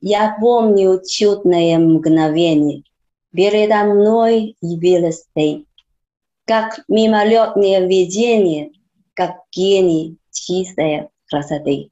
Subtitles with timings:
[0.00, 2.82] Я помню чудное мгновение
[3.32, 5.64] передо мной явилась ты,
[6.46, 8.72] как мимолетное видение,
[9.14, 11.90] как гений чистой красоты.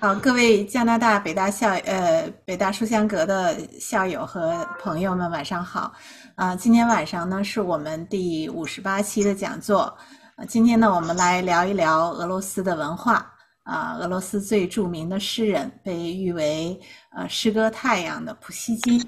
[0.00, 5.92] 好，各位加拿大北大校呃北大书香阁的校友和朋友们，晚上好。
[6.34, 9.96] 啊，今天晚上呢是我们第五十八期的讲座。
[10.34, 13.32] 啊，今天呢我们来聊一聊俄罗斯的文化。
[13.67, 16.79] 啊，俄罗斯最著名的诗人，被誉为
[17.11, 19.05] 呃诗歌太阳的普希金。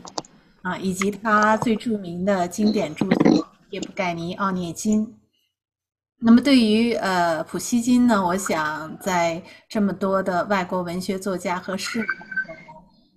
[0.62, 3.32] 啊，以及他最著名的经典著作
[3.70, 5.08] 《叶夫盖尼奥涅金》。
[6.20, 12.08] 那么，对于呃普希金呢，我想在这么多的外国文学作家和诗人，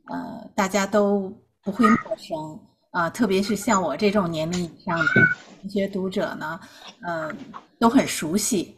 [0.05, 2.61] 呃，大家都不会陌生
[2.93, 3.11] 啊。
[3.11, 5.05] 特别是像我这种年龄以上的
[5.63, 6.61] 文学读者呢，
[7.01, 7.37] 嗯，
[7.81, 8.77] 都很熟悉。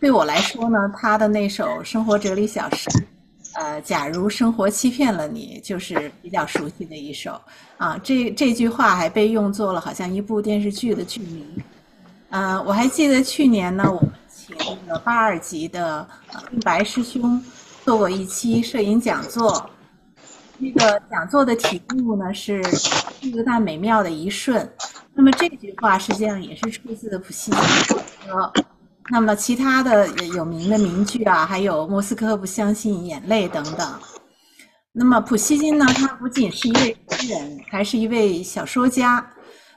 [0.00, 2.88] 对我来说呢，他的那首生活哲理小诗，
[3.54, 7.40] 呃，假如生活欺骗了你，就是比较熟悉的一首
[7.76, 7.98] 啊。
[8.02, 11.44] 这这句话还被用作了好像一部电视剧的剧名。
[12.30, 14.54] 嗯，我还记得去年呢，我们请
[14.86, 16.06] 那个八二级的
[16.50, 17.42] 冰白师兄
[17.84, 19.68] 做过一期摄影讲座。
[20.58, 22.62] 那个讲座的题目呢是
[23.22, 24.68] “一个大美妙的一瞬”。
[25.14, 27.60] 那么这句话实际上也是出自普希金
[27.96, 28.52] 的歌。
[29.10, 34.00] 那么其他的有名的名句啊，还有“莫斯科不相信眼泪”等等。
[34.92, 39.24] 那么普希金呢，他不仅是一位诗人，还是一位小说家。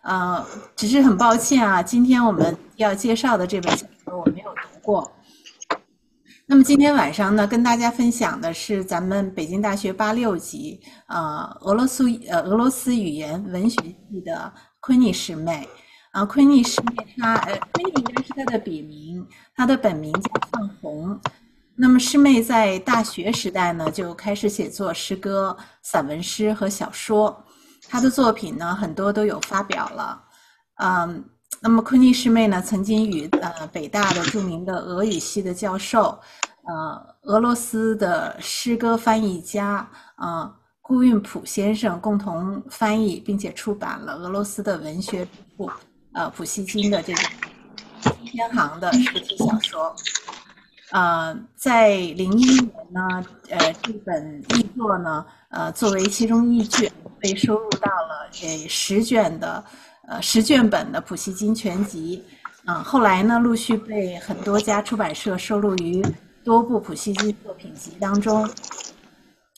[0.03, 0.43] 呃，
[0.75, 5.11] 只是很抱歉啊，今天我们要介绍的这本小说我没有读过。
[6.47, 15.69] 那么今天晚上呢，跟大家分享的是咱们北京大学八六级呃俄罗斯呃俄罗斯语言文学系的昆妮师妹
[16.11, 21.19] 啊，昆妮师妹她呃昆妮应该是她的笔名，她的本名叫范红。
[21.75, 27.43] 那么师妹在大学时代呢，就开始写作诗歌、散文诗和小说。
[27.87, 30.21] 她的作品呢，很多都有发表了，
[30.75, 31.23] 嗯，
[31.61, 36.19] 那么昆妮师妹呢，曾经与呃北大的著名的俄语系的教授，
[36.63, 45.69] 呃，俄罗斯的诗歌翻译家，呃，顾运普先生共同翻译并且出版了俄罗斯的文学之父，
[46.13, 47.19] 呃，普希金的这个
[48.25, 49.95] 天行的实体小说。
[50.91, 59.63] 呃，在零一年呢，呃，这本译作呢，呃，作为其中一卷，被收入到了这十卷的，
[60.09, 62.21] 呃，十卷本的普希金全集。
[62.65, 66.05] 嗯，后来呢，陆续被很多家出版社收录于
[66.43, 68.47] 多部普希金作品集当中。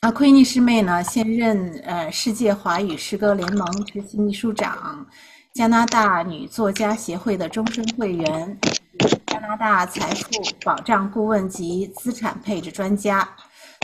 [0.02, 5.06] 啊，奎尼师妹呢，现任呃世界华语诗歌联盟执行秘书长，
[5.54, 8.60] 加拿大女作家协会的终身会员。
[9.28, 10.30] 加拿大财富
[10.66, 13.28] 保障顾问及资产配置专家，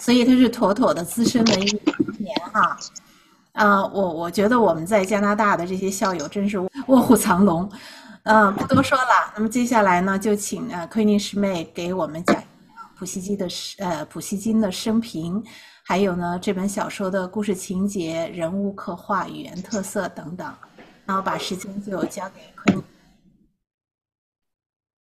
[0.01, 2.75] 所以他是妥妥的资深文艺青年哈。
[3.51, 7.69] 呃，我我觉得我们在加拿大的这些校友真是卧虎藏龙。
[8.23, 12.35] 嗯，不多说了，那么接下来呢，就请呃奎尼师妹给我们讲
[12.97, 13.47] 普希金的
[13.77, 15.43] 呃普希金的生平，
[15.83, 20.51] 还有呢这本小说的故事情节、人物刻画、语言特色等等。
[21.09, 22.83] 那我把时间就交给奎尼。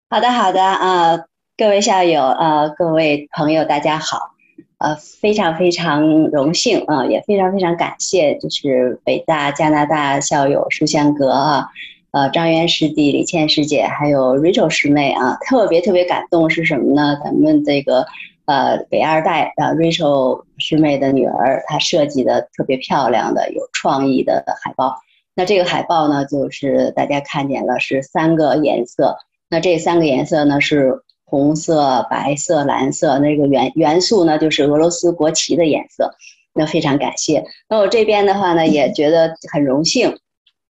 [0.08, 1.26] 好的，好的，呃，
[1.58, 4.36] 各位校友，呃，各位朋友，大家好，
[4.78, 11.70] 呃，非常非常荣幸啊，也非常非常感谢，就是北大加拿大校友书香阁啊，
[12.12, 17.20] 呃，张元师弟、李倩师姐，还有 Rachel 师妹啊，特别特别感动是什么呢？
[17.24, 18.06] 咱们这个
[18.46, 25.02] 呃北二代啊，Rachel 师妹的女儿，她设计的特别漂亮的、有创意的海报。
[25.36, 29.18] 那这个海报呢，就是大家看见了，是三个颜色。
[29.50, 36.16] 那这三个颜色呢是红色、白色、蓝色，那个元元素呢就是俄罗斯国旗的颜色。
[36.58, 37.44] 那非常感谢。
[37.68, 40.18] 那我这边的话呢也觉得很荣幸，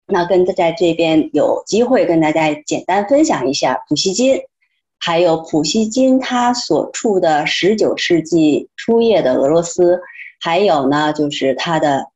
[0.06, 4.42] 那跟在这边有机会跟大家简单分享一下普希金，
[5.00, 10.00] 还有普希金他所处的十九世纪初叶的俄罗斯，
[10.40, 12.06] 还有呢就是他的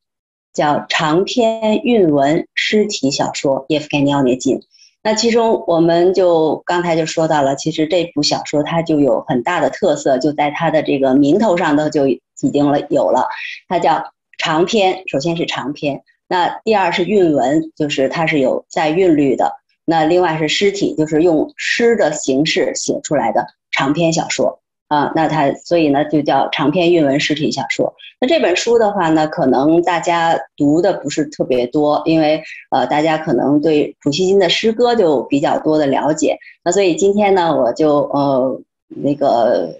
[0.57, 4.55] 叫长篇韵文诗体小说《叶夫盖尼奥涅金》。
[5.03, 12.19] 那其中，我们就刚才就说到了，其实这部小说它就有很大的特色，就在它的这个名头上都就已
[12.51, 13.27] 经了有了，
[13.67, 14.03] 它叫
[14.39, 15.03] 长篇。
[15.05, 19.53] 首先是长篇，那第二是韵文，就是它是有在韵律的。
[19.85, 24.59] 那另外是诗体，就是用诗的形式写出来的长篇小说。
[24.87, 27.93] 啊，那它所以呢就叫长篇韵文实体小说。
[28.19, 32.41] 那这本书的话呢，可能大家读的不是特别多，因为
[32.71, 36.37] 呃，大家可能对普希金的诗歌就比较多的了解。
[36.63, 39.75] 那所以今天呢，我就呃那个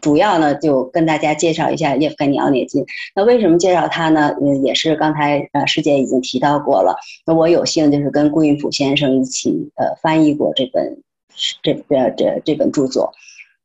[0.00, 2.84] 主要呢就跟大家介绍一下叶夫根尼奥涅金。
[3.14, 4.34] 那为什么介绍他呢？
[4.42, 6.96] 嗯，也是刚才呃师姐已经提到过了。
[7.24, 11.00] 那我有幸就是跟顾云甫先生一起呃翻译过这本
[11.62, 13.12] 这这这这本著作。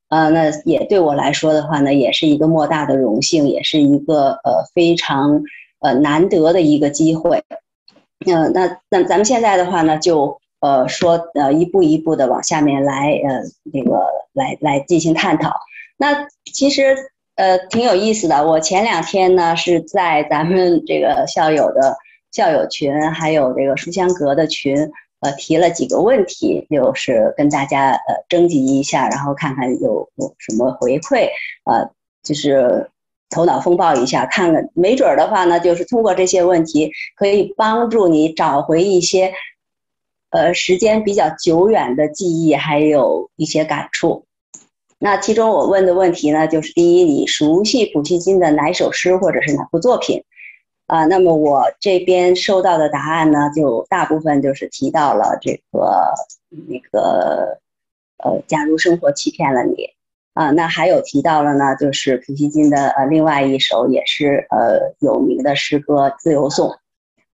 [0.09, 5.43] 呃，那也对我来说的话呢，也是一个莫大的荣幸，也是一个呃非常
[5.79, 7.43] 呃难得的一个机会。
[8.25, 13.99] 嗯，那那咱们现在的话呢，就呃说呃一步一步的往下面来呃那个
[14.33, 15.53] 来来进行探讨。
[15.95, 16.95] 那其实
[17.35, 18.47] 呃挺有意思的。
[18.47, 21.97] 我前两天呢是在咱们这个校友的
[22.31, 24.89] 校友群，还有这个书香阁的群。
[25.21, 31.27] 呃，提了几个问题，就是跟大家呃征集一下，然后看看有有什么回馈，
[31.65, 31.91] 呃，
[32.23, 32.89] 就是
[33.29, 39.33] 头脑风暴一下，看看没准儿的话呢，就是通过这些问题，可以帮助你找回一些
[40.29, 44.25] 呃时间比较久远的记忆，还有一些感触。
[44.99, 50.23] 那其中我问的问题呢，就是第一，你熟悉普希金的哪首诗或者是哪部作品？
[50.89, 56.15] 啊，那么我这边收到的答案呢，就大部分就是提到了这个
[56.67, 57.59] 那个
[58.17, 59.87] 呃，假如生活欺骗了你
[60.33, 66.69] 啊，那还有提到了呢，就是普希金的呃另外一首也是呃有名的诗歌《自由颂》。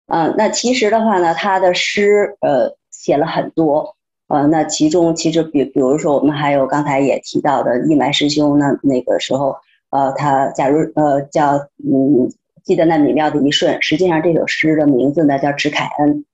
[0.06, 3.96] 嗯，那其实的话呢，他的诗呃写了很多，
[4.28, 9.54] 呃，那其中其实比比如说我们还有刚才也提到的义埋师兄呢，那个时候
[9.90, 12.32] 呃他假如呃叫嗯。
[12.64, 16.24] 记得那美妙的一瞬，实际上这首诗的名字呢叫《致凯恩》，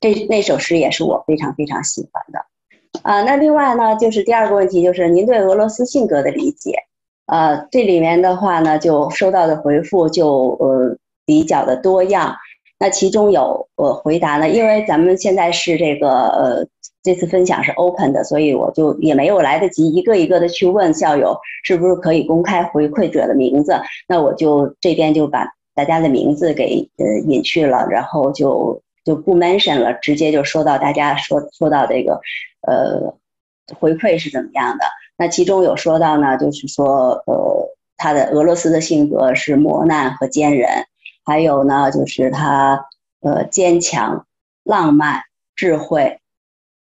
[0.00, 2.44] 这那首诗也是我非常非常喜欢的。
[3.02, 6.72] 啊，那另外呢，就是第二个问题，就是您对俄罗斯性格的理解。
[7.26, 12.36] 呃，这里面的话呢，就收到的回复就呃比较的多样。
[12.78, 16.66] 那其中有呃回答呢，因为咱们现在是这个呃。
[17.06, 23.80] 这次分享是 open 的，所以我就也没有来得及一个一个的去问校友是不是可以公开回馈者的名字。
[24.08, 32.20] 那我就这边就把大家的名字给呃隐去了，然后就就不 mention 了，直接就说到大家说说到这个
[32.66, 33.14] 呃
[33.78, 34.84] 回馈是怎么样的。
[35.16, 40.68] 那其中有说到呢，就是说呃他的俄罗斯的性格是磨难和坚忍，
[41.24, 42.84] 还有呢就是他
[43.20, 44.26] 呃坚强、
[44.64, 45.22] 浪漫、
[45.54, 46.18] 智慧。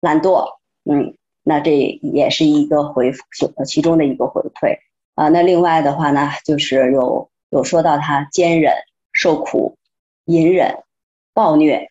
[0.04, 0.46] 懒惰，
[0.84, 3.24] 嗯，那这也是一个回复，
[3.66, 4.78] 其中的一个回馈
[5.16, 5.30] 啊。
[5.30, 8.74] 那另外的话呢，就是有有说到他坚忍、
[9.14, 9.78] 受苦、
[10.26, 10.76] 隐忍、
[11.34, 11.88] 暴虐，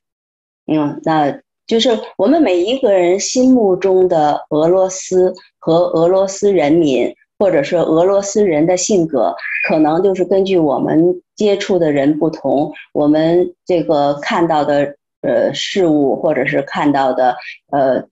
[0.67, 9.35] 嗯，那就是我们每一个人心目中的俄罗斯和俄罗斯人民，或者是俄罗斯人的性格，
[9.67, 14.99] 可能就是根据我们接触的人不同，我们这个看到的。
[15.23, 17.37] 呃，事物或者是看到的，
[17.71, 18.05] 呃，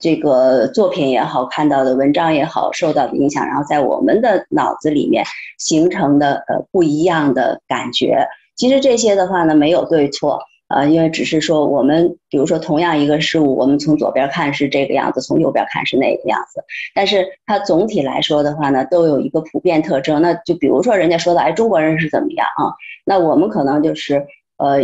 [0.00, 5.24] 这个作品也好，看到的文章也好，受到的影响，然后在我们的脑子里面
[5.58, 8.26] 形成的呃不一样的感觉。
[8.56, 16.60] 其实这些的话呢，没有对错，呃，因为只是说我们，比如说同样一个事物，我们从左边看是这个样子，从右边看是那个样子，
[16.92, 20.20] 但是它总体来说的话呢，都有一个普遍特征。
[20.20, 22.74] 那就比如说人家说的，哎，中国人是怎么样啊？
[23.04, 24.26] 那我们可能就是
[24.56, 24.80] 呃。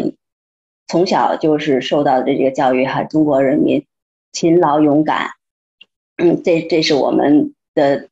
[0.87, 3.85] 从小就是受到的这个教育哈，中国人民
[4.33, 5.31] 勤劳勇敢，
[6.19, 8.09] 嗯，这这是我们的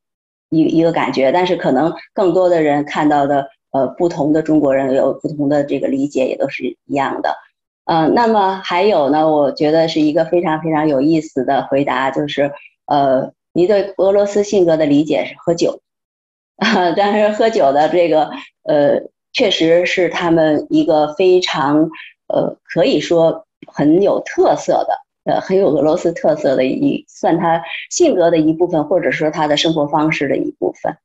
[0.48, 1.30] 一一个感觉。
[1.32, 7.36] 但是可能更多的人看到的，呃，不同的中国人有不同的这个理解，也都是一样的。
[7.84, 12.52] 嗯，那么还有呢，我觉得是一个非常非常有意思的回答，就是
[12.86, 15.80] 呃，你对俄罗斯性格的理解是喝酒，
[16.96, 18.30] 但是喝酒的这个
[18.62, 21.90] 呃，确实是他们一个非常。
[22.32, 30.96] 呃，可以说很有特色的，呃，很有俄罗斯特色的一算他性格的一部分，或者说他的生活方式的一部分。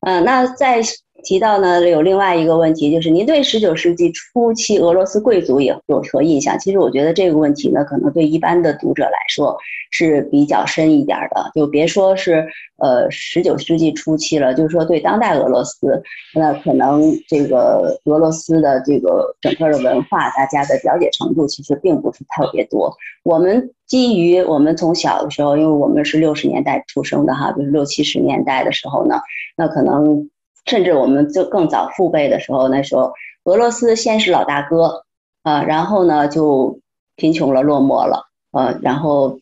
[0.00, 0.82] 嗯，那在。
[1.24, 6.56] 提到呢，有另外一个问题，就是您对十九世纪初期俄罗斯贵族有有何印象？
[6.58, 9.56] 其实我觉得这个问题呢，可能对一般的读者来说
[9.90, 11.50] 是比较深一点的。
[11.54, 16.02] 就别说是呃十九世纪初期了，就是说对当代俄罗斯，
[16.34, 22.94] 那可能这个俄罗斯的这个整个的文化，大家的了解程度其实并不是特别多。
[23.22, 29.20] 我们基于我们从小的时候，因为我们是六十年代出生的哈，就是六七十年代的时候呢，
[29.56, 30.28] 那可能。
[30.64, 33.12] 甚至我们就更早父辈的时候，那时候
[33.44, 35.04] 俄罗斯先是老大哥，
[35.42, 36.80] 啊，然后呢就
[37.16, 39.38] 贫穷了、落寞了，呃，然后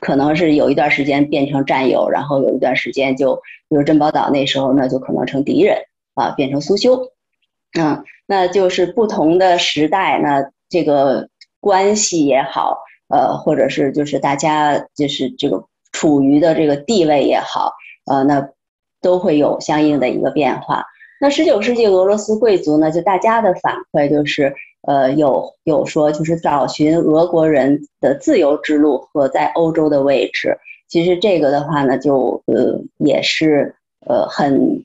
[0.00, 3.36] 可能是有一段时间变成战友，然后有一段时间就，
[3.68, 5.78] 比如珍宝岛那时候呢就可能成敌人，
[6.14, 7.08] 啊，变成苏修，
[7.78, 11.28] 嗯，那就是不同的时代，那这个
[11.60, 12.76] 关系也好，
[13.08, 17.72] 呃，或者是就是大家就是这个处于的这个地位也好，
[18.04, 18.50] 呃，那。
[19.02, 20.86] 都会有相应的一个变化。
[21.20, 30.56] 那十九世纪俄罗斯贵族呢，就大家的反馈就是，呃，有有说就是找寻俄国人的自由之路和在欧洲的位置。
[30.88, 34.84] 其实这个的话呢，就呃也是呃很，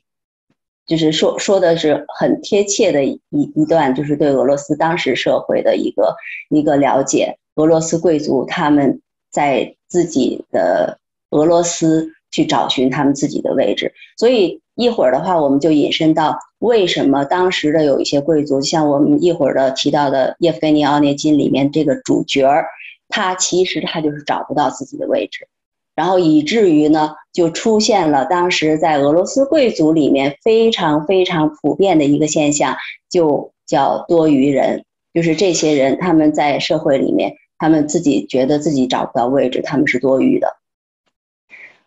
[0.85, 6.15] 就是说说的是很贴切的一一段，就是对俄罗斯当时社会的一个
[6.49, 7.37] 一个了解。
[7.55, 10.99] 俄罗斯贵族他们在自己的
[11.31, 14.61] 俄罗斯去找寻他们自己的位置，所以。
[14.79, 22.63] 一会儿的话，我们就引申到为什么当时的有一些贵族，像我们一会儿的提到的叶夫根尼奥涅金里面这个主角儿，
[23.09, 25.47] 他其实他就是找不到自己的位置，
[25.95, 32.77] 然后以至于呢，就出现了当时在俄罗斯贵族里面非常非常普遍的一个现象，
[33.09, 40.47] 就叫多余人，就是这些人他们在社会里面，他们自己觉得自己找不到位置，他们是多余的。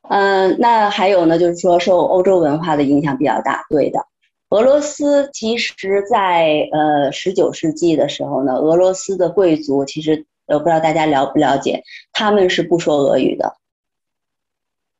[0.08, 3.64] 嗯，那还有呢，就是说受欧洲文化的影响比较大。
[3.68, 4.04] 对的，
[4.48, 13.54] 俄罗斯其实，在呃十九世纪的时候呢，俄罗斯的贵族其实我不知道大家了不了解，他们是不说俄语的。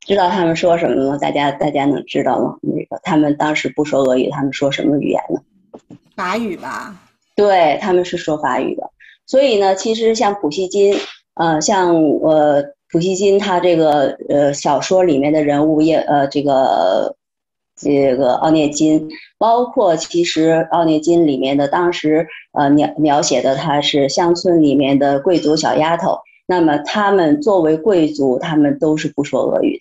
[0.07, 1.19] 知道他们说什么吗？
[1.19, 2.57] 大家大家能知道吗？
[2.61, 5.40] 那个他们当时不说俄语，他们说什么语言呢？
[6.14, 6.95] 法语吧。
[7.35, 8.90] 对，他们是说法语的。
[9.26, 10.95] 所以呢，其实像普希金，
[11.35, 12.75] 呃，像呃。
[12.92, 17.14] 普希金他这个呃小说里面的人物也呃这个
[17.76, 29.80] 这个奥涅金，包括其实奥涅金里面的当时呃描描写的他是乡村里面的贵族小丫头，那么他们作为贵族，他们都是不说俄语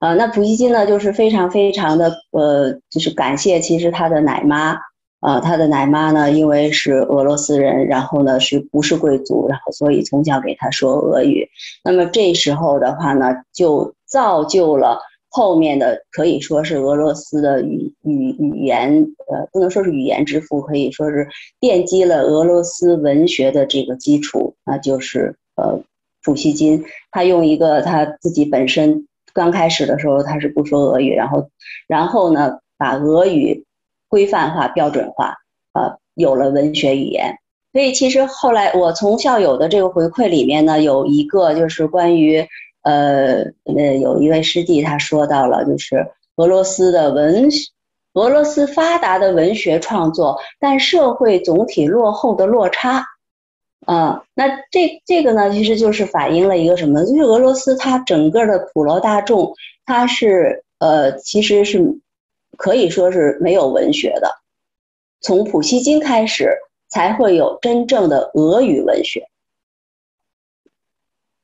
[0.00, 4.78] 的，呃，那普希金呢就是非常非常的呃就是感谢其实他的奶妈。
[5.20, 11.46] 啊，他的奶妈呢，因为是俄罗斯人，然后呢是不是贵族，然后所以从小给他说俄语。
[11.84, 14.98] 那么这时候的话呢，就造就了
[15.28, 21.28] 后面的可以说是俄罗斯的语语语言，呃，不能说是语言之父，可以说是
[21.60, 25.78] 奠基了俄罗斯文学的这个基础，那就是呃
[26.24, 26.82] 普希金。
[27.10, 31.50] 他用一个他自己本身刚开始的时候他是不说俄语，然后
[31.86, 33.66] 然后呢把俄语。
[34.10, 35.36] 规范化、标准化，
[35.72, 37.38] 呃，有了文学语言。
[37.72, 42.44] 所以其实后来我从校友的这个回馈里面呢，有一个就是关于，
[42.82, 47.48] 呃，呃，有一位师弟他说到了，就是俄罗斯的文，
[48.14, 53.06] 俄罗斯发达的文学创作，但社会总体落后的落差。
[53.86, 57.04] 啊，那这这个呢，其实就是反映了一个什么？
[57.04, 59.54] 就是俄罗斯它整个的普罗大众，
[59.86, 62.00] 它是呃，其实是。
[62.56, 64.30] 可以说是没有文学的，
[65.20, 66.56] 从普希金开始
[66.88, 69.26] 才会有真正的俄语文学。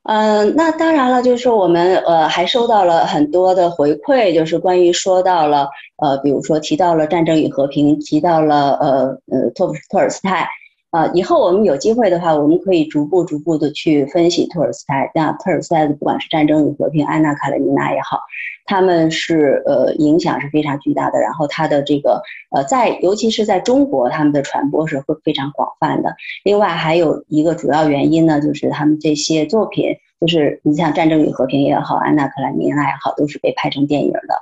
[0.08, 10.48] 嗯，那当然了，就是我们呃还收到了很多的回馈，就是关于说到了呃，比如说提到了《战争与和平》，提到了呃呃托托尔斯泰。
[10.96, 15.10] 啊，以后我们有机会的话，我们可以逐步逐步的去分析托尔斯泰。
[15.14, 18.18] 那托尔斯泰的不管是《战争与和平》、《安娜·卡列尼娜》也好，
[18.64, 21.20] 他们是呃影响是非常巨大的。
[21.20, 26.16] 然后他的这个呃在尤其是在中国，他们的传播是会非常广泛的。
[26.44, 34.34] 另外还有一个主要原因呢，就是他们这些作品，就是你像《战争与和平》也好，《安娜·卡列尼娜》也好，都是被拍成电影的。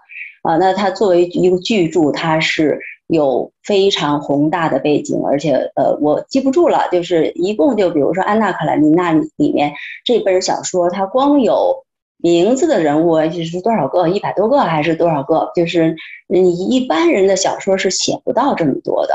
[0.43, 2.79] 啊，那它作为一个巨著，它是。
[3.15, 9.73] 有非常宏大的背景，而且呃，我记不住了，就是一共就比如说《安娜·卡列尼娜》里面
[10.05, 11.85] 这本小说，它光有
[12.19, 15.51] 名字的人物就是多少个，一百多个还是多少个？
[15.55, 19.15] 就是你一般人的小说是写不到这么多的。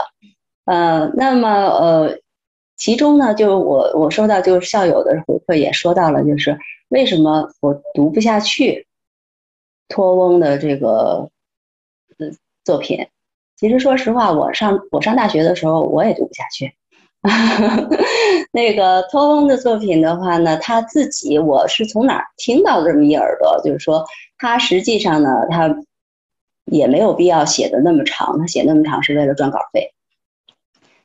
[0.65, 2.19] 呃，那么呃，
[2.77, 6.57] 其中呢，就我我收到就是校友的回馈也说到了，就是
[6.89, 8.87] 为什么我读不下去
[9.87, 11.29] 托翁的这个
[12.17, 12.27] 呃
[12.63, 13.07] 作品。
[13.59, 16.73] 其实，说实话，我上我上大学的时候，我也读不下去。
[18.53, 24.05] 那个托翁的作品的话呢，他自己我是从哪儿听到这么一耳朵，就是说
[24.37, 25.75] 他实际上呢，他
[26.71, 29.91] 也没有必要写的那么长，他写那么长是为了赚稿费。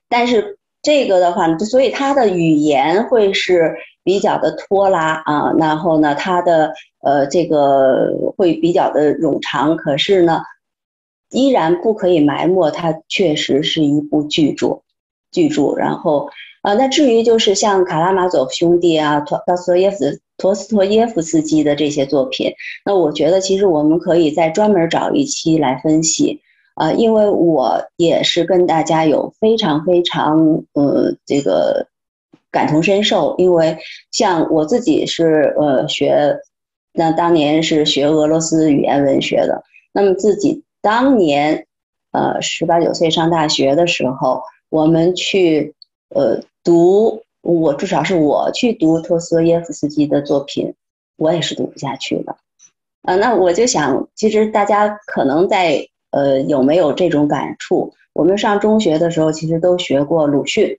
[0.08, 10.40] 但是这个的话，所以他的语言会是比较的拖拉啊，然后呢，他的呃这个会比较的冗长，可是呢。
[11.34, 14.80] 依然不可以埋没，它确实是一部巨著，
[15.30, 15.74] 巨著。
[15.76, 16.28] 然后，
[16.62, 19.98] 呃，那至于就是像卡拉马佐夫兄弟啊，托托斯托耶夫
[20.38, 22.52] 托斯托耶夫斯基的这些作品，
[22.86, 26.40] 那我觉得其实我们可以再专门找一期来分析，
[26.74, 31.86] 啊，因为我也是跟大家有非常非常呃这个
[32.50, 33.76] 感同身受，因为
[34.10, 36.38] 像我自己是呃学，
[36.92, 39.62] 那当年是学俄罗斯语言文学的。
[39.96, 41.66] 那么自己当年，
[42.12, 45.74] 呃，十八九岁上大学的时候，我们去
[46.10, 50.74] 呃读，我至少是我去读托斯托耶夫斯基的作品，
[51.16, 52.36] 我也是读不下去的。
[53.00, 57.94] 啊，那我就想，其实大家可能在呃有没有这种感触？
[58.12, 60.78] 我们上中学的时候，其实都学过鲁迅。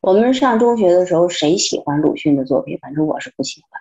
[0.00, 2.76] 我们上中学的时候，谁喜欢鲁迅的作品？
[2.82, 3.80] 反正我是不喜欢。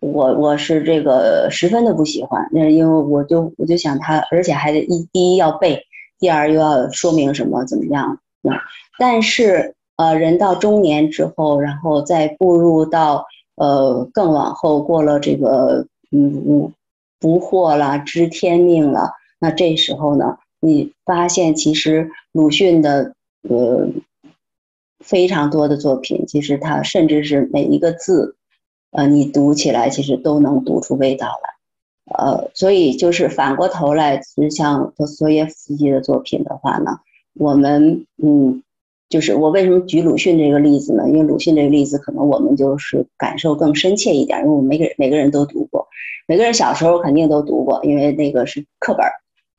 [0.00, 5.82] 我我是这个十分的不喜欢，那因为我就我就想他，而且还得一第一要背，
[6.18, 8.18] 第二又要说明什么怎么样？
[8.42, 8.52] 那
[8.98, 13.26] 但是呃，人到中年之后，然后再步入到
[13.56, 16.72] 呃更往后，过了这个嗯嗯
[17.18, 23.14] 不惑了，知天命了，那这时候呢，你发现其实鲁迅的
[23.48, 23.88] 呃
[25.00, 28.36] 非常多的作品，其实他甚至是每一个字。
[28.96, 37.00] 呃，你读起来其实都能读出味道来，呃，所以就是反过头来，其实像托斯托耶夫斯基的作品的话呢，
[37.34, 38.62] 我们嗯，
[39.10, 41.08] 就是我为什么举鲁迅这个例子呢？
[41.08, 45.86] 因为鲁迅这个例子可能我们就是感受更深切一点，因为我们每个每个人都读过，
[46.26, 49.12] 每个人小时候肯定都读过，因为那个是课本儿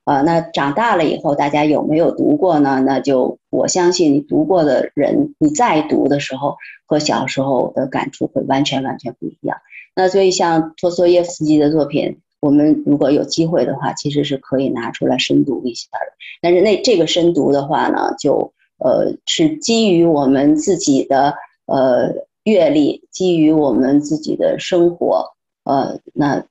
[0.08, 0.24] 呃。
[0.24, 2.82] 那长大了以后，大家有没有读过呢？
[2.86, 9.58] 那就我相信你读过的人，你再读的时候和小时候的感触会完全完全不一样。
[9.96, 16.14] 那所以像托斯耶夫斯基的作品，我们如果有机会的话，其实是可以拿出来深读一下的。
[16.42, 21.36] 但是那这个深读的话呢，就呃是基于我们自己的
[21.66, 25.34] 呃阅历，基于我们自己的生活，
[25.64, 26.46] 呃那。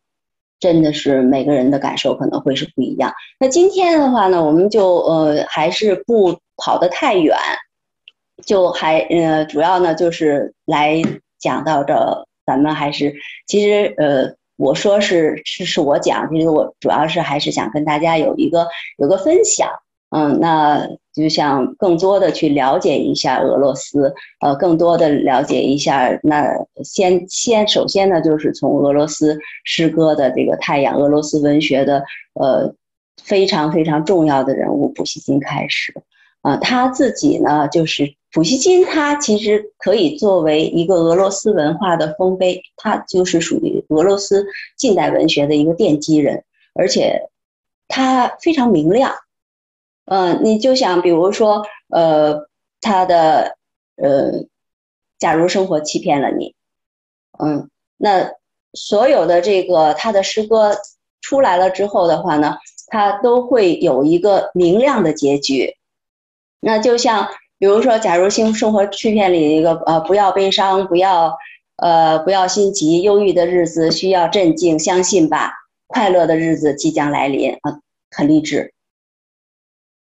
[0.58, 3.12] 真的是每个人的感受可能会是不一样。
[3.38, 7.36] 那今天的话呢，我们就呃还是不跑得太远，
[8.44, 11.02] 就还呃主要呢就是来
[11.38, 13.14] 讲到这，咱们还是
[13.46, 18.66] 其实呃我说是是是我讲，其实我主要是还是想跟大家有一个
[18.98, 19.68] 有个分享。
[20.10, 26.10] 嗯，那就想更多的去了解一下俄罗斯，呃，更多的了解一下。
[26.22, 26.46] 那
[26.84, 32.74] 先先首先呢，就是从俄罗斯诗歌的这个太阳，俄罗斯文学的呃
[33.22, 35.94] 非常非常重要的人物普希金开始。
[36.42, 47.20] 啊，他自己呢，就是普希金，他其实可以作为一个俄罗斯文化的丰碑，他就是属于俄罗斯近代文学的一个奠基人，而且
[47.88, 49.12] 他非常明亮。
[50.06, 52.48] 嗯，你就想，比如说，呃，
[52.80, 53.56] 他的，
[53.96, 54.46] 呃，
[55.18, 56.54] 假如生活欺骗了你，
[57.38, 58.32] 嗯，那
[58.72, 60.76] 所有的这个他的诗歌
[61.20, 65.76] 出来了之后的话呢，他都会有一个明亮的结局。
[66.60, 71.36] 那就像，比如说，假如生生活欺骗里一个，呃，不要悲伤，不要，
[71.78, 75.52] 呃，不要心急，忧郁的日子需要镇静，相信吧，
[75.88, 78.72] 快乐的日子即将来临啊，很励志。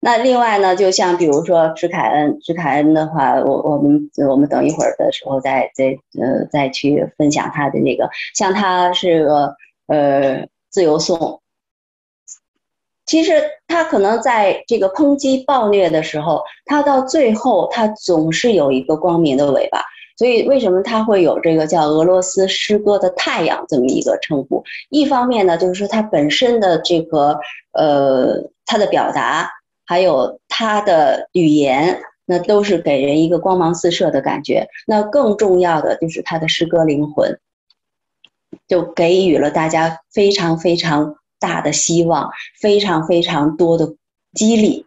[0.06, 9.56] 那另外呢，就像比如说史凯恩，史凯恩的话，我我们我们等一会儿的时候再再呃再去分享他的那个，像他是个
[9.88, 11.41] 呃自由颂，
[13.08, 19.82] 其实他可能在这个抨击暴虐的时候，他到最后他总是有一个光明的尾巴，
[20.20, 24.63] 所以为什么他会有这个叫俄罗斯诗歌的太阳这么一个称呼？
[24.91, 27.39] 一方面呢，就是说他本身的这个
[27.72, 29.50] 呃他的表达。
[29.86, 34.67] 还有他的语言，那都是给人一个光芒四射的感觉。
[34.88, 37.39] 那更重要的就是他的诗歌灵魂，
[38.67, 43.95] 就给予了大家非常非常大的希望，非常非常多的
[44.34, 44.86] 激励。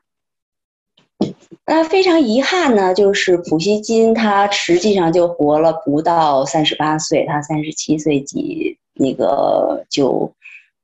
[1.64, 10.32] 那非常遗憾呢，就是普希金他实际上就活了不到三十八岁，他三十七岁几那个就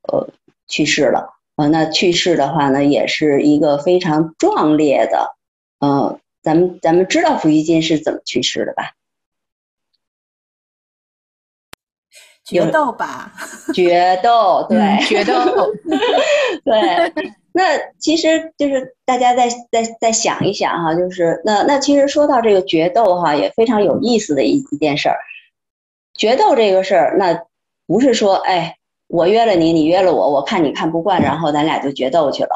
[0.08, 0.28] 呃
[0.68, 1.30] 去世了。
[1.56, 5.36] 呃，那去世的话呢，也是一个非常壮烈的。
[5.78, 8.92] 呃，咱们咱们知道普希金是怎么去世的吧？
[12.44, 13.32] 决斗吧，
[13.72, 15.72] 决斗， 对，决斗，
[16.64, 17.32] 对。
[17.52, 25.16] 那其实就是大家再再再想一想哈，就是那那其实说到这个决斗哈，也非常有意思的一一件事儿。
[26.14, 27.44] 决斗这个事儿，那
[27.86, 28.76] 不是说哎。
[29.08, 32.50] 我约了你，你约了我，我看你看不惯，然后咱俩就决斗去了。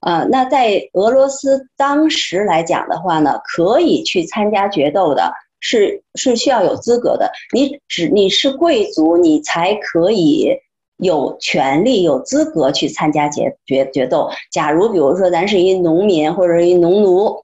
[0.00, 7.30] 啊，那在俄罗斯当时来讲的话呢，可以去参加决斗的，是是需要有资格的。
[7.52, 10.50] 你只你是贵族，你才可以
[10.98, 14.30] 有权利、有资格去参加决决决斗。
[14.52, 17.42] 假如比如说咱是一农民或者一农奴，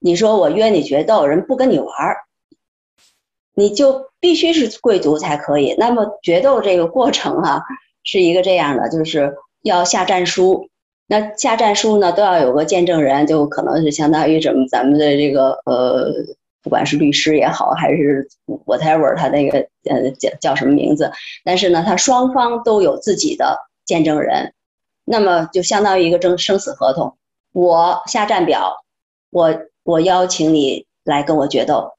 [0.00, 2.16] 你说我约你决斗，人不跟你玩儿。
[3.60, 5.74] 你就必须是贵族才可以。
[5.78, 7.62] 那么决斗这个过程哈，
[8.02, 10.68] 是一个这样的，就是要下战书。
[11.06, 16.12] 那下战书呢，都要有个见证人，就可能是相当于什么咱们的这个呃，
[16.62, 18.28] 不管是律师也好，还是
[18.64, 21.10] whatever 他那个呃叫叫什么名字，
[21.44, 24.52] 但是呢，他双方都有自己的见证人，
[25.04, 27.16] 那么就相当于一个争生死合同。
[27.52, 28.76] 我下战表，
[29.30, 31.90] 我我邀请你来跟我决斗。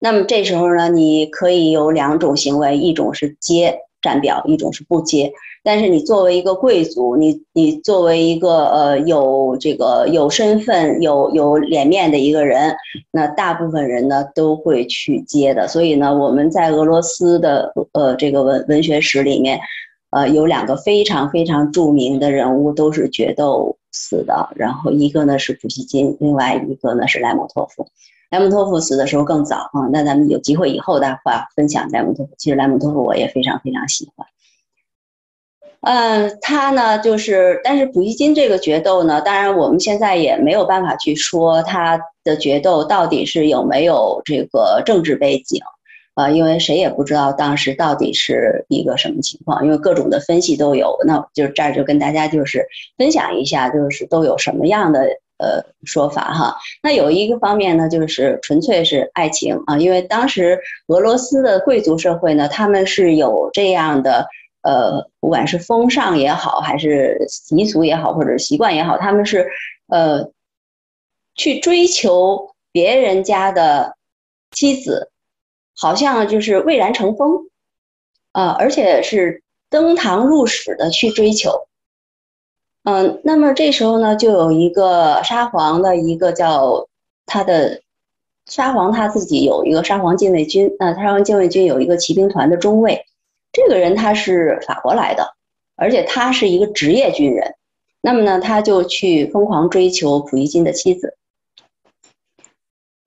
[0.00, 5.30] 那么这时候呢，你可以有两种行为，一种是接战表，一种是不接。
[5.62, 12.74] 但是你作为一个贵族，你你作为一个呃有这个有身份、有有脸面的一个人，
[13.10, 15.68] 那大部分人呢都会去接的。
[15.68, 19.60] 所以呢，我们在俄罗斯的呃这个文文学史里面，
[20.08, 24.48] 呃有两个非常非常著名的人物都是决斗死的。
[24.56, 27.86] 然后一个呢是普希金，另外一个呢是莱蒙托夫。
[28.30, 32.32] 莱蒙托夫死的时候更早啊，那咱们有机会以后的话分享莱蒙托夫。
[32.38, 34.26] 其实莱蒙托夫我也非常非常喜欢。
[35.82, 45.58] 嗯，他呢就是，但是普希金这个决斗呢，当然我们现在也没有办法去说他的决斗到底是有没有这个政治背景，
[46.14, 50.98] 啊，因为谁也不知道当时到底是一个什么情况，因为各种的分析都有。
[51.06, 55.08] 那就这儿就跟大家就是分享一下，就是都有什么样的
[55.40, 56.56] 呃说法哈。
[56.82, 64.28] 那有一个方面呢，就是纯粹是爱情啊，因为当时俄罗斯的贵族社会呢，他们是有这样的。
[64.62, 69.48] 呃，不管是风尚也好，还是习俗也好，或者习惯也好，他们是
[69.88, 70.30] 呃
[71.34, 73.96] 去追求别人家的
[74.50, 75.10] 妻子，
[75.74, 77.48] 好像就是蔚然成风
[78.32, 81.66] 啊，而且是登堂入室的去追求。
[82.84, 86.88] 嗯，那么这时候呢，就有一个沙皇的一个叫
[87.26, 87.82] 他的
[88.46, 93.04] 沙皇他自己有一个沙皇禁卫军，那沙皇禁卫军有一个骑兵团的中尉。
[93.52, 95.34] 这个人他是法国来的，
[95.76, 97.54] 而且他是一个职业军人。
[98.00, 101.18] 那么呢，他就去疯狂追求普希金的妻子。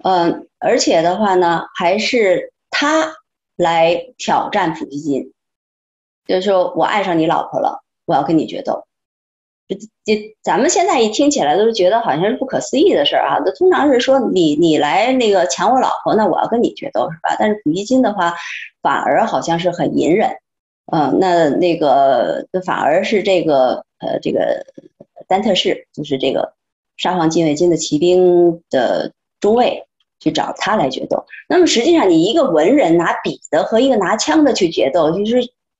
[0.03, 3.15] 嗯，而且的话呢，还是他
[3.55, 5.33] 来挑战普希金，
[6.27, 8.85] 就是说我爱上你老婆了，我要跟你决斗。
[9.67, 13.41] 这这，咱们现在一听起来都是觉得好像是不可思议的事儿啊。
[13.45, 17.35] 那通常是说你你来那个抢我老婆，那我要跟你决斗是吧？
[17.39, 18.35] 但是普希金的话，
[18.81, 20.29] 反而好像是很隐忍，
[20.91, 24.65] 嗯，那那个反而是这个呃这个
[25.27, 26.53] 丹特士，就是这个
[26.97, 29.85] 沙皇禁卫军的骑兵的中尉
[30.19, 31.25] 去找他来决斗。
[31.47, 35.37] 那么实际上，你一个文人拿笔的和一个拿枪的去决斗，其实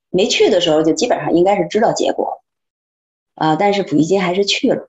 [0.10, 2.39] 没去的时候就基本上应该是知道结果。
[3.36, 4.88] 啊，但是普希金还是去了，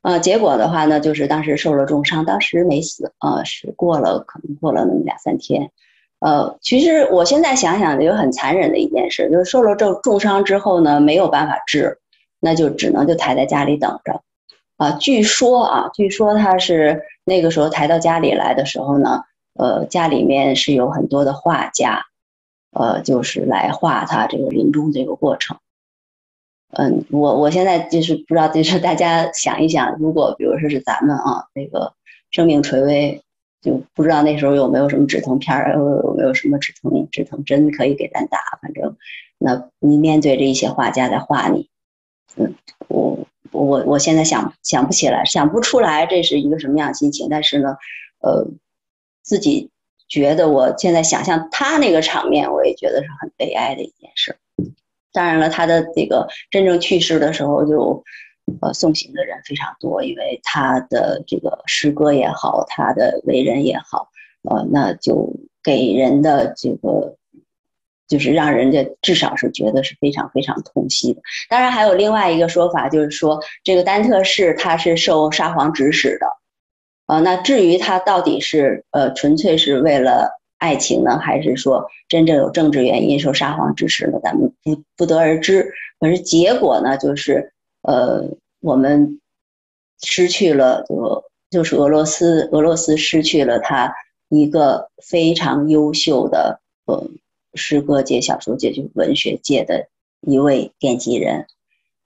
[0.00, 5.70] 啊，结果的话呢，就是当时受了重伤，当时没死，啊，是过了可能过了那么两三天，
[6.18, 11.98] 呃，其实我现在想想，有很残忍的一件事，就是受了重重伤之后呢，没有办法治，
[12.40, 14.22] 那就只能就抬在家里等着，
[14.76, 19.22] 啊，据说啊，据说他是那个时候抬到家里来的时候呢，
[19.54, 22.04] 呃，家里面是有很多的画家，
[22.72, 25.56] 呃，就是来画他这个临终这个过程。
[26.74, 31.92] 嗯，我我现在就是不知道，就是大家想一想，如果比如说是咱们啊，那个
[32.30, 33.22] 生命垂危，
[33.60, 38.38] 就不知道那时候有没有什么止疼片儿，有没有什么止疼止疼针可以给咱打。
[38.62, 38.96] 反正，
[39.36, 41.68] 那你面对着一些画家在画你，
[42.36, 42.54] 嗯，
[42.88, 43.18] 我
[43.50, 47.28] 我我现在想想不起来，想不出来这是一个什么样的心情。
[47.28, 47.76] 但是呢，
[48.22, 48.46] 呃，
[49.22, 49.68] 自己
[50.08, 54.38] 觉得我现在想象他那个场面，我也觉得是很悲哀的一件事。
[55.12, 58.02] 当然了，他的这个真正去世的时候，就
[58.62, 64.08] 呃送行的人非常多，因为他的这个诗歌也好，他的为人也好，
[64.48, 67.16] 呃，那就给人的这个
[68.08, 71.20] 就是让人家至少是觉得是非常非常痛惜的。
[71.50, 76.26] 当然，还有另外一个说法，就是说这个丹特士他是受沙皇指使的，
[77.06, 80.38] 呃，那至于他到底是呃纯粹是为了。
[80.62, 84.20] 爱情呢，还是说真正有政治原因受沙皇支持呢？
[84.22, 85.72] 咱们不不得而知。
[85.98, 88.28] 可是结果呢，就是呃，
[88.60, 89.20] 我们
[90.04, 93.92] 失去了，就就是俄罗斯，俄罗斯失去了他
[94.28, 97.10] 一个非常优秀的呃
[97.54, 99.88] 诗歌界、小说界，就文学界的
[100.20, 101.46] 一位奠基人。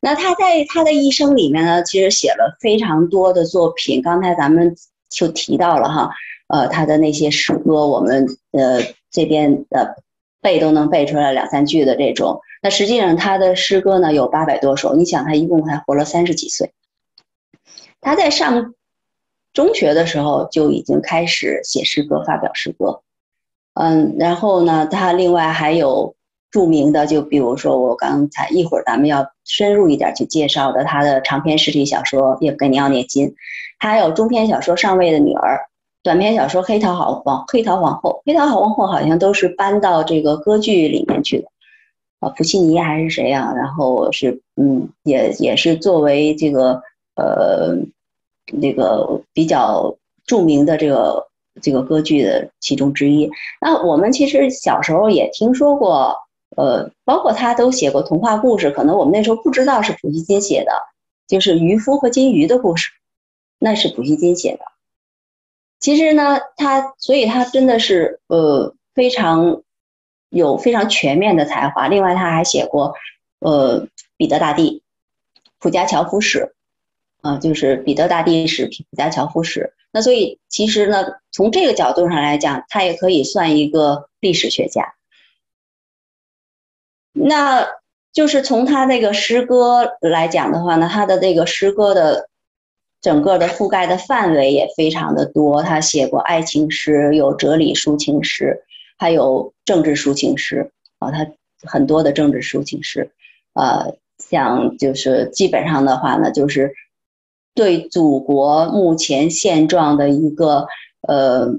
[0.01, 4.01] 那他在他的一生里面呢，其实写了非常多的作品。
[4.01, 4.75] 刚才咱们
[5.11, 6.11] 就提到了哈。
[6.49, 8.81] 呃，他的那些诗歌，我们呃
[9.11, 10.03] 这边的
[10.41, 12.41] 背都能背出来两三句的这种。
[12.63, 16.73] 那实际上他的诗歌呢有八百多首，你想他一共才活了三十几岁。
[18.01, 18.75] 他在上
[19.53, 23.03] 中学的时候就已经开始写诗歌、发表诗歌。
[23.75, 26.15] 嗯，然后呢，他另外还有
[26.51, 33.29] 著名的，就比如说我刚才一会儿咱们要深入一点去介绍的他的长篇实体小说《叶格尼奥涅金》，
[33.79, 35.57] 还有中篇小说《上尉的女儿》，
[36.07, 41.49] 短篇小说《黑桃好王黑桃皇后》，黑桃好皇后好像都是搬到这个歌剧里面去的，
[42.21, 43.53] 啊，普契尼还是谁呀？
[43.57, 46.81] 然后是嗯，也也是作为这个
[47.17, 47.75] 呃
[48.53, 51.27] 那个比较著名的这个
[51.61, 53.29] 这个歌剧的其中之一。
[53.61, 56.17] 那我们其实小时候也听说过。
[56.57, 60.71] 呃，包括他都写过童话故事，可能我们那时候不知道是普希金写的，
[61.27, 62.93] 就是渔夫和金鱼的故事，
[63.59, 64.61] 那是普希金写的。
[65.79, 69.63] 其实呢，他所以他真的是呃非常
[70.31, 71.87] 有非常全面的才华。
[71.89, 72.95] 另外，他还写过
[73.41, 73.83] 呃
[74.17, 74.71] 《彼得大帝》
[75.59, 76.55] 《普加乔夫史》
[77.29, 79.73] 啊，就是《彼得大帝史》《普加乔夫史》。
[79.93, 84.95] 那所以其实呢，从这个角度上来讲，他也可以算一个历史学家。
[87.13, 87.67] 那
[88.13, 92.29] 就是从他那个诗歌来讲的话呢，他的那个诗歌的
[93.07, 95.63] 整个的覆盖的范围也非常的多。
[95.63, 98.65] 他写过爱情诗，有哲理抒情诗，
[98.99, 101.13] 还有政治抒情诗啊。
[101.13, 101.25] 他
[101.63, 103.13] 很多的政治抒情诗，
[103.55, 106.75] 呃，像就是基本上的话呢，就是
[107.55, 110.67] 对祖国目前现状的一个
[111.07, 111.55] 呃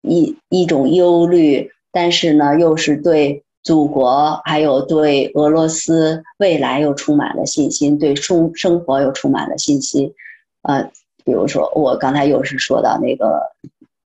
[0.00, 3.44] 一一种忧虑，但是呢，又是对。
[3.64, 10.12] 祖国还有对俄罗斯未来又充满了信心，对生生活又充满了信心。
[10.60, 10.92] 呃，
[11.24, 13.40] 比如说我刚才又是说到那个，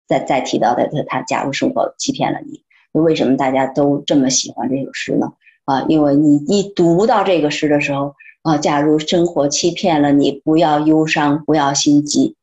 [0.09, 2.62] 再再提到的他他假如生活欺骗了你，
[2.93, 5.33] 为什么大家都这么喜欢这首诗呢？
[5.67, 12.35] 啊，因为你一读到这个诗的时候啊，假如生活欺骗了你，不要忧伤，不要心急，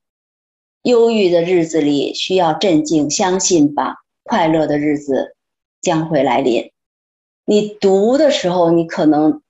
[0.83, 5.35] 忧郁的日子里需要镇静，相信吧，快乐的日子
[5.81, 6.70] 将会来临。
[7.51, 9.41] 你读的时候，你可能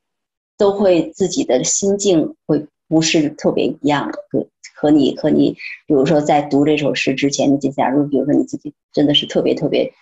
[0.58, 9.94] 都会自己的心境会不是特别一样的，和和你和你，比如说在读这首诗之前，你假如比如说你自己真的是特别特别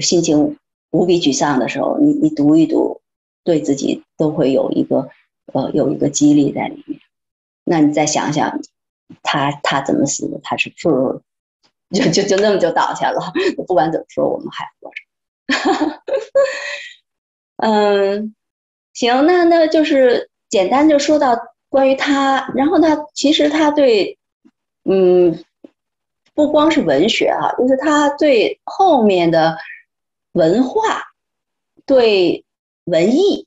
[0.00, 0.58] 心情
[0.90, 3.00] 无比沮丧的时候，你你读一读，
[3.44, 5.08] 对自己都会有一个
[5.52, 6.98] 呃有一个激励在里面。
[7.62, 8.60] 那你再想想，
[9.22, 10.40] 他他怎么死的？
[10.42, 11.22] 他是是不
[11.92, 13.32] 是就就就那么就倒下了？
[13.68, 14.96] 不管怎么说，我们还活着。
[17.58, 18.34] 嗯，
[18.92, 21.34] 行，那那就是简单就说到
[21.70, 24.18] 关于他，然后他其实他对，
[24.84, 25.42] 嗯，
[26.34, 29.56] 不光是文学哈，就是他对后面的
[30.32, 31.02] 文化，
[31.86, 32.44] 对
[32.84, 33.46] 文艺，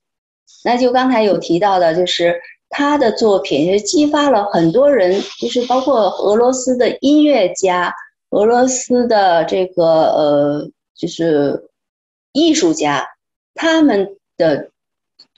[0.63, 7.93] 那就刚才有提到的，就是他的作品是激发了很多人，就是包括俄罗斯的音乐家、
[8.31, 11.69] 俄罗斯的这个呃，就是
[12.31, 13.07] 艺术家。
[13.61, 14.71] 他们的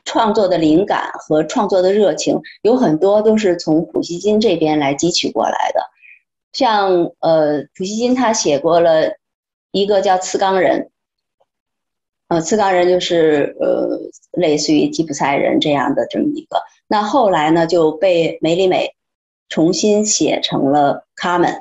[0.05, 5.81] 创作的灵感和创作的热情有很多都是从普希金这边来汲取过来的，
[6.53, 9.15] 像呃，普希金他写过了
[9.71, 10.81] 一个叫《次冈人》，
[12.27, 13.99] 呃，《次冈人》就是呃，
[14.33, 16.61] 类似于吉普赛人这样的这么一个。
[16.87, 18.93] 那后来呢，就被梅里美
[19.49, 21.51] 重新写成了《卡门》，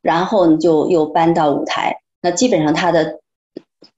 [0.00, 2.02] 然后，就又搬到舞台。
[2.20, 3.18] 那基本上他的。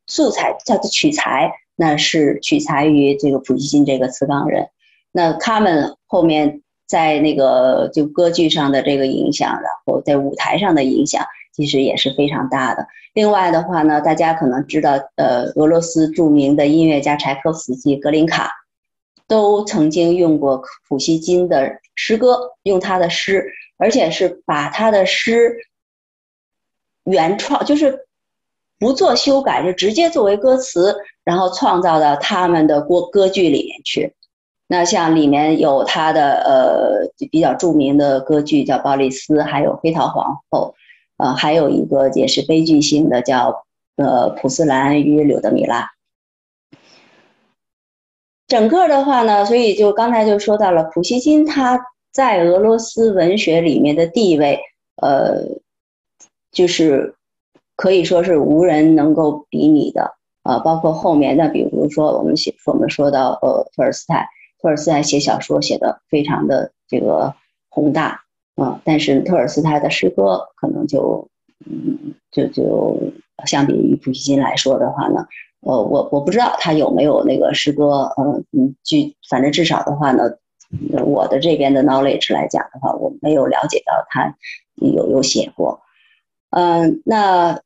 [0.09, 4.69] 素材叫做取材，那是取材于这个普希金这个词冈人。
[5.13, 12.89] 那他们后面在那个就歌剧上的这个影响，然后在舞台上的影响，其实也是非常大的。
[13.13, 18.51] 另外的话呢，大家可能知道，呃，俄罗斯著名的音乐家柴可夫斯基、格林卡，
[19.27, 25.57] 都曾经用过普希金的诗歌，用他的诗，而且是把他的诗
[27.05, 28.08] 原创，就是。
[28.79, 34.15] 不做修改，就直接作为歌词，然后创造到他们的歌歌剧里面去。
[34.69, 40.75] 那像里面有他的呃比较著名的歌剧叫《鲍里斯》，还有《黑桃皇后》，
[41.25, 43.65] 呃，还有一个也是悲剧性的叫
[43.97, 45.91] 呃《普斯兰与柳德米拉》。
[48.47, 51.81] 整个的话呢，所以就刚才就说到了普希金他
[52.13, 54.61] 在俄罗斯文学里面的地位，
[55.03, 55.43] 呃，
[56.53, 57.17] 就是。
[57.79, 60.11] 可以说是无人能够比拟的
[60.43, 60.59] 啊！
[60.59, 64.27] 包括后面的，比如说我们写，我们说到呃，托尔斯泰，
[64.61, 67.33] 托尔斯泰写小说写的非常的这个
[67.69, 68.21] 宏大
[68.57, 71.29] 啊，但是托尔斯泰的诗歌可能就
[71.71, 72.99] 嗯，就就
[73.47, 75.25] 相比于普希金来说的话呢，
[75.61, 80.25] 呃，我我不知道他有没有那个诗歌，嗯嗯，据反正至少的话呢，
[81.07, 84.35] 我的这边的 knowledge 来讲的话，我没有了解到他
[84.75, 85.81] 有有写过，
[86.51, 87.61] 嗯，那。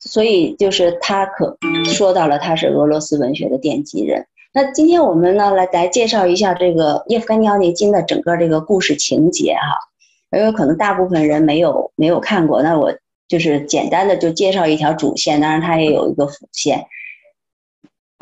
[0.00, 4.26] 所以就是他可说到了他是俄罗斯文学的奠基人。
[4.54, 12.94] 那今天我们呢来来介绍一下这个叶夫根尼奥涅金的整个这个故事情节哈，因为可能大部分人没有没有看过，那我
[13.28, 16.86] 就是简单的就介绍一条主线，当然它也有一个辅线。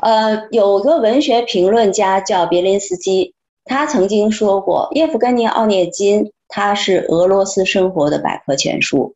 [0.03, 3.35] 呃，有个文学评论家叫别林斯基，
[3.65, 9.15] 他曾经说过，叶夫根尼奥涅金他是俄罗斯生活的百科全书。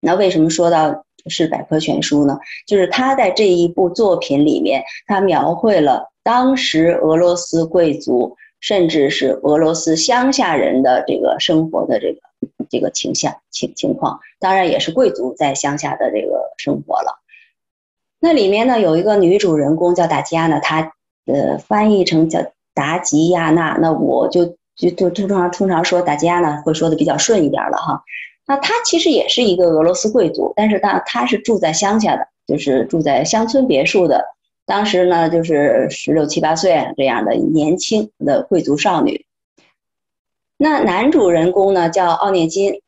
[0.00, 2.38] 那为什么说到是百科全书呢？
[2.66, 12.20] 就是他在这一部作品里面，他描绘了当时俄罗斯贵族，甚至是俄罗斯乡下人的这个生活的这个
[12.70, 17.18] 这个倾向情情况，当然也是贵族在乡下的这个生活了。
[18.20, 20.92] 那里面呢有一个女主人公叫达吉亚娜，她
[21.26, 22.40] 呃翻译成叫
[22.74, 28.02] 达吉亚娜，那我就就就通常通常说达吉亚娜会说的比较顺一点了哈。
[28.48, 34.24] 那她其实也是一个俄罗斯贵族，但是她她是住在乡下的，就是住在乡村别墅的。
[34.66, 39.24] 当时呢就是十六七八岁这样的年轻的贵族少女。
[40.56, 42.80] 那男主人公呢叫奥涅金。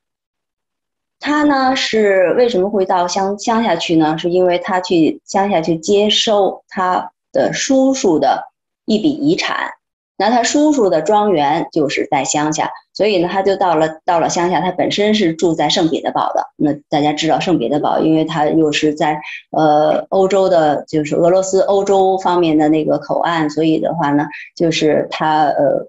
[1.23, 4.17] 他呢是为什么会到乡乡下去呢？
[4.17, 8.45] 是因为他去乡下去接收他的叔叔的
[8.87, 9.71] 一笔遗产。
[10.17, 12.71] 那他叔叔的庄园就是在乡下，
[13.01, 14.61] 所以呢他就到了到了乡下。
[14.61, 16.45] 他本身是住在圣彼得堡的。
[16.57, 19.19] 那大家知道圣彼得堡，因为他又是在
[19.53, 25.89] 呃欧洲的，就是俄罗斯欧洲方面的那个口岸，所以的话呢，就是他呃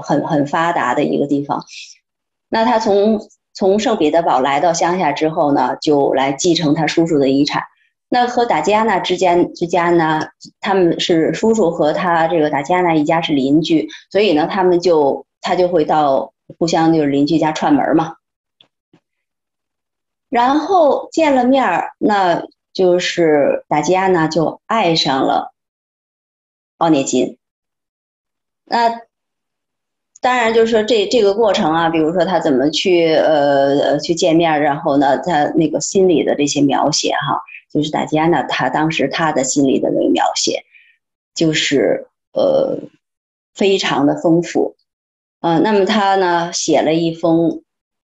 [0.00, 1.64] 很很发达的一个地方。
[2.48, 3.18] 那他从
[3.52, 7.64] 从圣彼得堡来到乡下之后呢，就来继承他叔叔的遗产。
[8.08, 10.28] 那和达吉亚娜之间之间呢，
[10.60, 18.16] 他们是叔叔和他这个达吉亚娜一家是邻居，所以呢，他们就他就会到互相就是邻居家串门嘛。
[20.28, 25.52] 然后见了面儿，那就是达吉亚娜就爱上了
[26.76, 27.38] 奥涅金。
[28.64, 29.00] 那。
[30.20, 37.40] 当然，就是说这这个过程啊，比如说他怎么去呃去见面，然后呢，他那个心理的这些描写哈，
[37.72, 40.64] 就是达吉亚呢，他当时他的心理的那个描写，
[41.36, 42.80] 就是呃
[43.54, 44.74] 非常的丰富，
[45.40, 47.62] 呃，那么他呢写了一封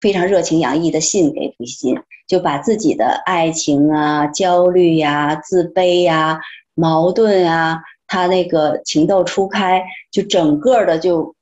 [0.00, 6.40] 非常热情洋溢的信给普希金，就把自己的爱情啊、焦虑呀、自卑呀、
[6.74, 11.34] 矛盾啊，他那个情窦初开，就整个的就。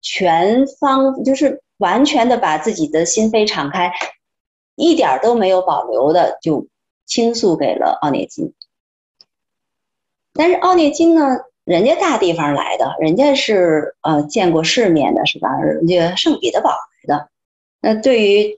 [0.00, 3.92] 全方就是完全的把自己的心扉敞开，
[4.76, 6.68] 一点都没有保留的就
[7.04, 8.54] 倾诉给了奥涅金。
[10.32, 15.56] 但是奥涅金呢，人家大地方来的，人家是呃见过世面的，是吧？
[15.60, 17.28] 人家圣彼得堡来的。
[17.80, 18.56] 那对于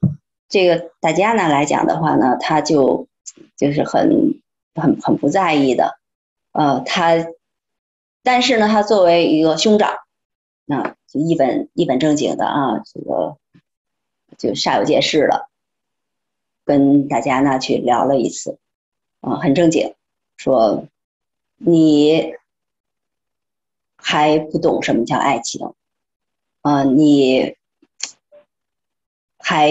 [0.49, 3.09] 这个大家呢来讲的话呢，他就
[3.57, 4.41] 就是很
[4.75, 5.99] 很很不在意的。
[6.53, 7.27] 呃，他
[8.23, 9.95] 但是呢，他作为一个兄长，
[10.65, 10.95] 那。
[11.13, 13.37] 就一本一本正经的啊，这个
[14.39, 15.49] 就煞有介事了，
[16.65, 18.59] 跟大家呢去聊了一次，
[19.21, 19.93] 啊，很正经，
[20.37, 20.85] 说
[21.57, 22.33] 你
[24.01, 25.73] 还不懂什么叫爱情，
[26.63, 27.57] 啊，你
[29.39, 29.71] 还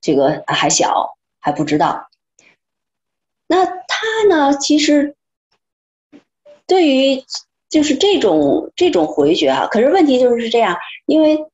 [0.00, 2.08] 这个还小，还不知道。
[3.46, 5.16] 那他呢，其实
[6.66, 7.24] 对于。
[7.70, 11.44] 就是这种这种回绝啊，可是问题就是这样，因为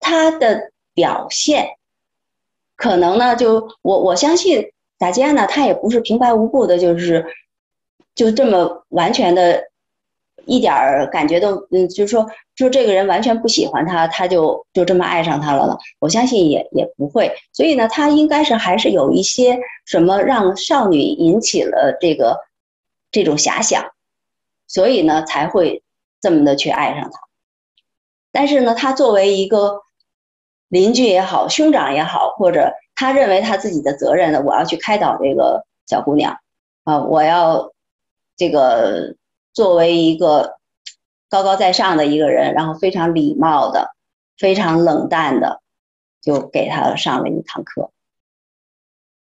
[0.00, 1.76] 他的表现
[2.74, 7.26] 可能呢，就我我相信大家呢，他也不是平白无故的，就是
[8.14, 9.70] 就这么完全的，
[10.46, 15.76] 一点儿感觉都嗯，就是说，就这个人完全不喜欢他，他就就这么爱上他了呢？
[15.98, 22.38] 我相信也也不会，所以呢，他应该是还是有一些什么让少女引起了这个
[23.10, 23.84] 这种遐想。
[24.68, 25.82] 所以呢，才会
[26.20, 27.20] 这么的去爱上他。
[28.30, 29.82] 但是呢，他作为一个
[30.68, 36.38] 邻居也好，兄长也好，或者他认为他自己的责任呢，我要去开导这个小姑娘
[36.84, 37.70] 啊，我要
[38.34, 39.14] 这个
[39.52, 40.58] 作为一个
[41.28, 43.90] 高高在上的一个人，然后非常礼貌的、
[44.36, 45.60] 非常冷淡的，
[46.20, 47.90] 就给他上了一堂课。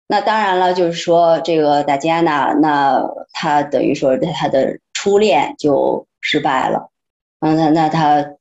[0.07, 3.03] 那当然了，就是说这个达吉安娜，那
[3.33, 4.79] 他等于说他的。
[4.99, 6.91] 初恋就失败了，
[7.39, 8.35] 嗯，那那他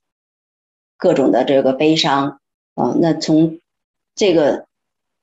[0.97, 2.39] 各种的这个悲伤，
[2.75, 3.59] 嗯，那从
[4.15, 4.65] 这个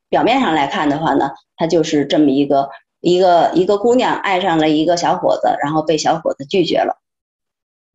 [0.09, 2.71] 表面上来看的话呢，他就是这么一个
[3.03, 6.97] 一个一个姑娘爱上了一个小伙子，然后被小伙子拒绝了，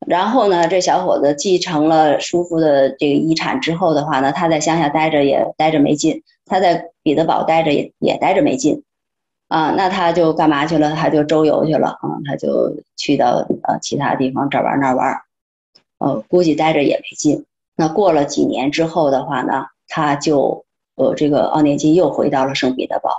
[0.06, 8.82] 然后呢，这小伙子继承了叔父的这个遗产之后的话呢，他在乡下待着也待着没劲，他在彼得堡待着也也待着没劲，
[9.48, 10.92] 啊，那他就干嘛去了？
[10.92, 15.22] 他就周游去了啊，他就去到呃其他地方这玩那玩，
[15.98, 17.46] 呃，估计待着也没劲。
[17.76, 23.10] 那过了几年之后的话呢，他就呃这个奥涅金又回到了圣彼得堡。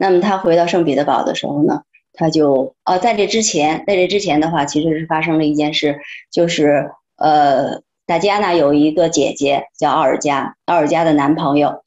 [0.00, 1.82] 那么他回到圣彼得堡的时候呢，
[2.14, 6.00] 他就呃在这之前，在这之前的话，其实是发生了一件事，
[6.32, 11.82] 就是呃达吉安娜有一个姐姐叫奥尔加，奥尔加的男朋友。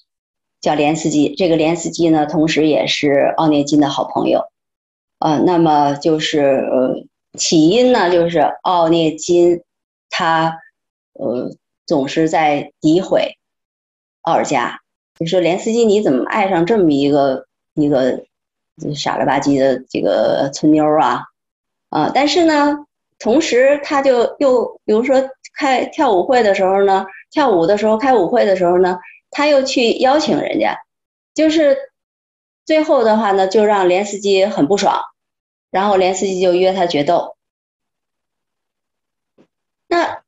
[0.61, 4.45] 叫连斯基，这个连斯基呢，同时也是奥涅金的好朋友，
[5.20, 7.03] 呃，那么就是呃，
[7.38, 9.59] 起因呢，就是奥涅金
[10.09, 10.59] 他
[11.20, 11.51] 呃
[11.86, 13.34] 总是在诋毁
[14.22, 14.80] 奥尔加，
[15.20, 18.26] 就说连斯基你怎么爱上这么一个一个
[18.95, 21.24] 傻了吧唧的这个村妞啊
[21.89, 22.11] 啊！
[22.13, 22.86] 但是呢，
[23.19, 28.99] 同时他就又比如说开跳舞会的时候呢，跳舞的时候开舞会的时候呢。
[29.36, 30.78] 他又去邀请人家，
[31.34, 31.76] 就是
[32.65, 35.01] 最后的话呢，就让连斯基很不爽，
[35.71, 37.36] 然后连斯基就约他决斗。
[39.88, 40.21] 那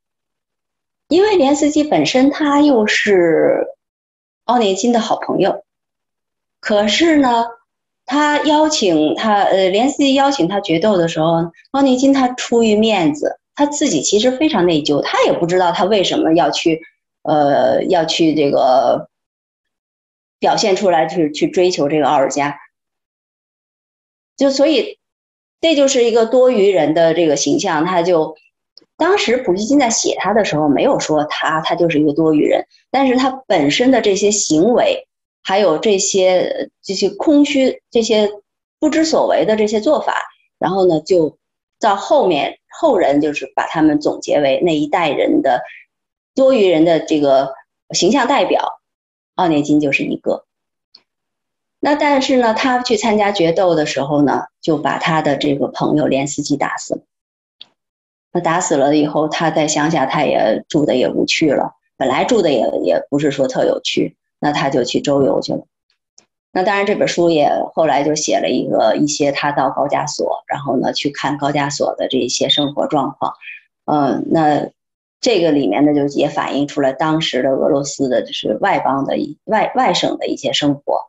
[1.06, 3.68] 因为连斯基本身他又是
[4.42, 5.64] 奥涅金的好朋友，
[6.66, 7.44] 可是呢，
[8.04, 16.82] 他邀请他呃连斯基邀请他决斗的时候，奥涅金他出于面子，他自己其实非常内疚，他也不知道他为什么要去。
[17.28, 19.08] 呃，要去这个
[20.38, 22.56] 表现出来，去去追求这个奥尔加，
[24.36, 25.00] 就所以
[25.60, 27.84] 这就是一个多余人的这个形象。
[27.84, 28.36] 他就
[28.96, 35.08] 当时普希金在写他的时候，没有说他他就是一个多余人，但是他本身的这些行为，
[35.46, 38.28] 还有这些这些空虚、这些
[38.80, 40.12] 不知所为的这些做法，
[40.58, 41.38] 然后呢，就
[41.78, 45.62] 到后面后人就是把他们总结为那一代人的。
[46.34, 47.54] 多余人的这个
[47.94, 48.80] 形象代表，
[49.36, 50.44] 奥涅金就是一个。
[51.80, 57.00] 那但是呢，他去参加决斗的时候呢，就把他的这个朋友连斯基打死了。
[58.32, 65.66] 那打死了以后，他在乡下他也住的也无趣了，本来住的也也不是说特有趣，那他就去周游去了。
[66.52, 73.32] 那当然，这本书也后来就写了一个一些他到高加索，然后呢去看高加索的这一些生活状况。
[73.84, 74.70] 嗯，那。
[75.18, 81.00] 这个里面呢，就也反映出了当时的俄罗斯的，就是外邦的外外省的一些生活。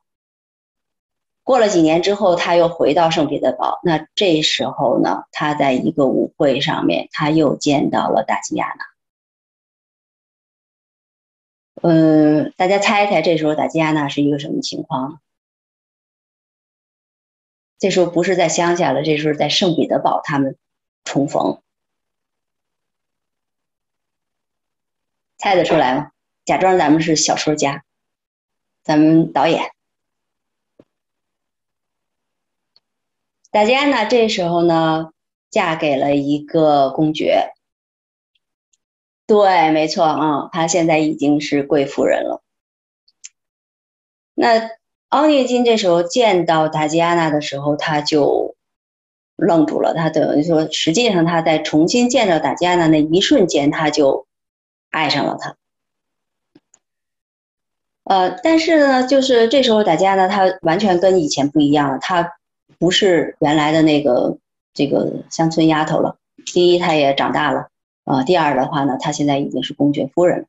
[1.44, 3.80] 过了几年之后，他又回到圣彼得堡。
[3.84, 8.86] 那这时候呢，他在一个舞会上面，他又见到了达吉亚娜。
[11.84, 15.22] 嗯，大家猜一猜，这时候达吉亚娜是一个什么情况？
[17.80, 20.58] 这时候不是在乡下了，这时候在圣彼得堡，他们
[21.04, 21.62] 重逢。
[25.38, 26.12] 猜得出来吗？
[26.46, 27.84] 假装咱们是小说家，
[28.84, 29.70] 咱们导演。
[33.52, 35.12] 大家呢，这时候呢，
[35.52, 37.54] 嫁给了一个公爵。
[39.28, 42.42] 对，没错啊，她现在已经是贵夫人了。
[44.34, 44.72] 那
[45.10, 48.56] 奥涅金这时候见到达吉亚娜的时候，他就
[49.36, 49.94] 愣住了。
[49.94, 54.26] 他等于说，实际上他在重新见到达吉亚娜那一瞬间，他就。
[54.90, 55.58] 爱上了他，
[58.06, 62.38] 呃，但是呢，就是这时候大家呢，她完全跟以前不一样了，她
[62.80, 64.38] 不是原来的那个
[64.74, 66.18] 这个乡村丫头了。
[66.46, 67.68] 第一，她也长大了，
[68.08, 70.46] 呃，第二的话呢，她现在已经是公爵夫人了。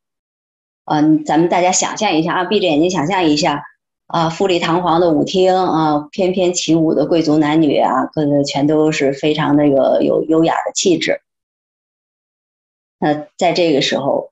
[0.85, 3.65] 嗯，咱们大家想象一下啊，闭着眼睛想象一下
[4.07, 11.21] 啊，富丽堂皇的舞厅啊，翩翩起舞的贵族男女啊，各个全都是非常那个有优雅的气质。
[13.01, 14.31] 那在这个时候，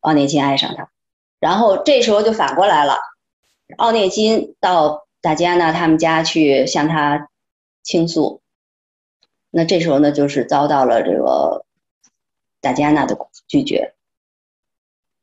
[0.00, 0.90] 奥涅金爱上他，
[1.38, 2.98] 然后这时候就反过来了，
[3.76, 7.28] 奥涅金到达吉亚娜他们家去向他
[7.82, 8.40] 倾诉，
[9.50, 11.64] 那这时候呢，就是遭到了这个
[12.60, 13.16] 达吉亚娜的
[13.48, 13.94] 拒绝。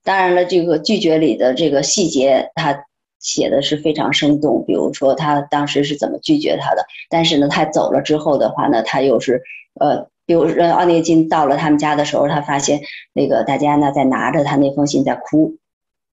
[0.04, 2.86] 当然了，这个拒绝里的这个细节，他
[3.20, 9.42] 写的是非常生动，比如说他当时是怎么拒绝他的，但是呢，他走了之后的话呢，他又是
[9.80, 10.10] 呃。
[10.28, 12.82] 比如，奥涅金到了他们家的时候，他发现
[13.14, 15.56] 那个大家呢在拿着他那封信在哭。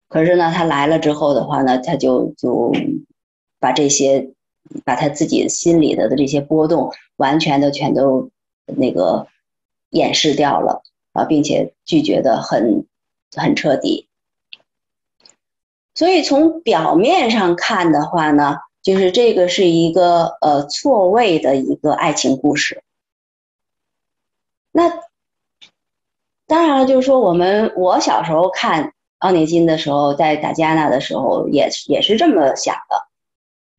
[0.09, 2.73] 可是呢，他来了之后的话呢，他就就
[3.57, 4.31] 把这些，
[4.83, 8.29] 把他自己心里的的这些波动，完全的全都
[8.65, 9.27] 那个
[9.91, 12.85] 掩饰掉了啊，并且拒绝的很
[13.35, 14.07] 很彻底。
[15.93, 22.81] 所以从表面上看的话呢，就是这个是一个呃错位的一个爱情故事。
[24.71, 25.01] 那
[26.47, 33.07] 当然了，就是说，我们我小时候看奥涅金的时候，在打吉亚娜的时候，也也是这么想的。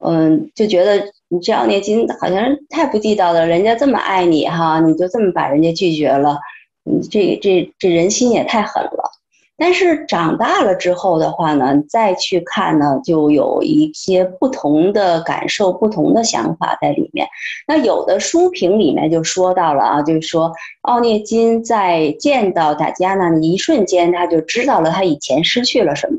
[0.04, 6.38] 嗯，就觉得你这奥涅金好像太不地道了，人家这么爱你哈，你就这么把人家拒绝了，
[6.84, 9.10] 你这这这人心也太狠了。
[9.58, 17.28] 但是长大了之后的话呢，再去看呢，就有一些不同的感受、不同的想法在里面。
[17.68, 26.18] 那有的书评里面就说到了啊，就是说奥涅金在见到达吉亚娜的一瞬间，他就知道了他以前失去了什么。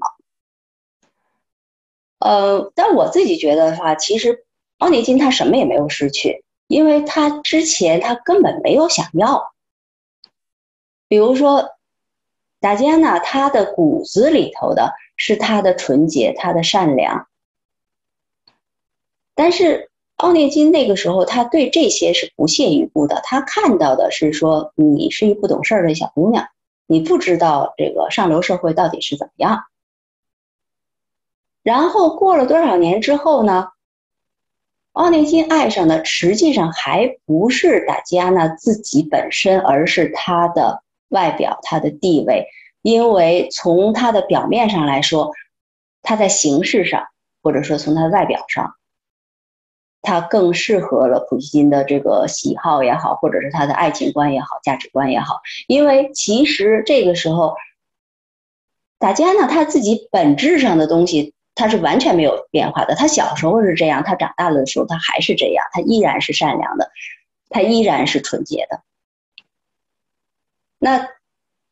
[2.20, 4.46] 呃，但我自己觉得的话，其实
[4.78, 9.53] 奥涅金他什么也没有失去，因为他之前他根本没有想要，
[11.14, 11.70] 比如说。
[12.60, 17.28] 达吉安娜，她的骨子里头的是她的纯洁，她的善良。
[19.36, 23.20] 但是奥涅金那个时候，他对这些是不屑一顾的。
[23.26, 26.48] 他看到的是说，你是一不懂事儿的小姑娘，
[26.88, 29.66] 你不知道这个上流社会到底是怎么样。
[31.64, 33.72] 然后过了多少年之后呢？
[34.94, 40.82] 奥涅金爱上的实际上还不是达吉安娜自己本身，而是她的。
[41.14, 42.48] 外表，他的地位，
[42.82, 45.32] 因为从他的表面上来说，
[46.02, 47.06] 他在形式上，
[47.42, 48.74] 或者说从他的外表上，
[50.02, 55.40] 他更适合了普希金的这个喜好也好，或者是他的爱情观也好，价值观也好。
[55.68, 57.56] 因为其实这个时候，
[59.00, 62.96] 大家呢，他自己本质上的东西，他是完全没有变化的。
[62.96, 66.90] 他小时候是这样，他长大了的时候，他还是这样，他依然是善良的，
[67.50, 68.82] 他依然是纯洁的。
[70.84, 71.08] 那，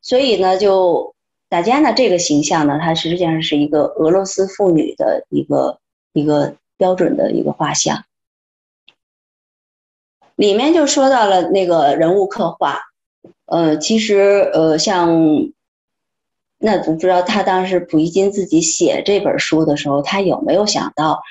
[0.00, 1.14] 所以呢，就
[1.50, 5.78] 大家呢这个形象呢，它实际上是一个俄罗斯妇女的一个
[6.14, 8.06] 一个标准的一个画像。
[10.34, 12.80] 里面就说到了那个人物刻画，
[13.44, 15.52] 呃，其实呃，像
[16.56, 21.22] 那我不知道他当时普希金自己写这本书的时候，他有没有想到，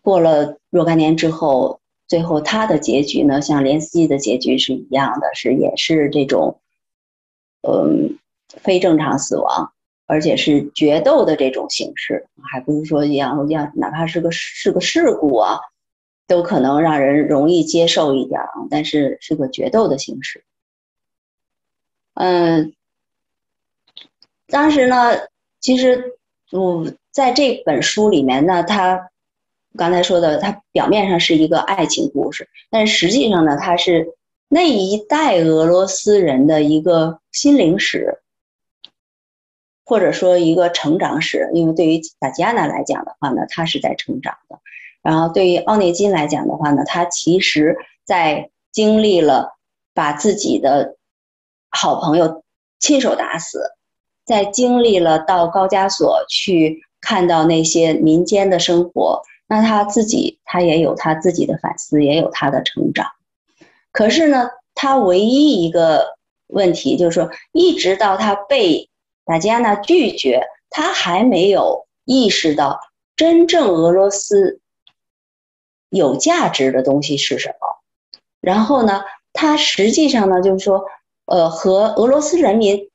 [0.00, 1.78] 过了若干年之后。
[2.08, 6.58] 最后，他的结局呢，像连斯基的结局是一样的，是也是这种，
[7.60, 9.74] 嗯，非正常死亡，
[10.06, 15.60] 而且是决斗的这种形式，还不是说要要哪怕是个是个事故啊，
[16.26, 20.44] 都可能让人容易接受一点啊，但是是个决斗的形式。
[22.14, 22.72] 嗯，
[24.46, 24.96] 当时呢，
[25.60, 26.16] 其实
[26.50, 29.10] 我在这本书里面呢，他。
[29.78, 34.08] 刚才说的，它表面上是一个爱情故事，但实际上呢，它是
[34.48, 38.20] 那一代俄罗斯人的一个心灵史，
[39.84, 41.48] 或者说一个成长史。
[41.54, 44.56] 因为对于达吉亚娜来讲的话呢，她是在成长的；
[45.02, 49.56] 然后对于奥涅金来讲的话呢，他其实在经历了
[49.94, 50.96] 把自己的
[51.70, 52.42] 好朋友
[52.80, 53.62] 亲手打死，
[54.26, 59.22] 在经历了到高加索去看到那些民间的生活。
[59.50, 63.12] 那他自己，他也有他自己的反思，也有他的成长。
[63.92, 66.18] 可是呢，他唯一一个
[66.48, 68.90] 问题就是说，一直到他被
[69.24, 72.78] 达吉亚娜拒绝，他还没有意识到
[73.16, 74.60] 真正俄罗斯
[75.88, 77.54] 有价值的东西是什么。
[78.42, 80.84] 然后呢，他实际上呢，就是说，
[81.24, 82.90] 呃，和俄罗斯人民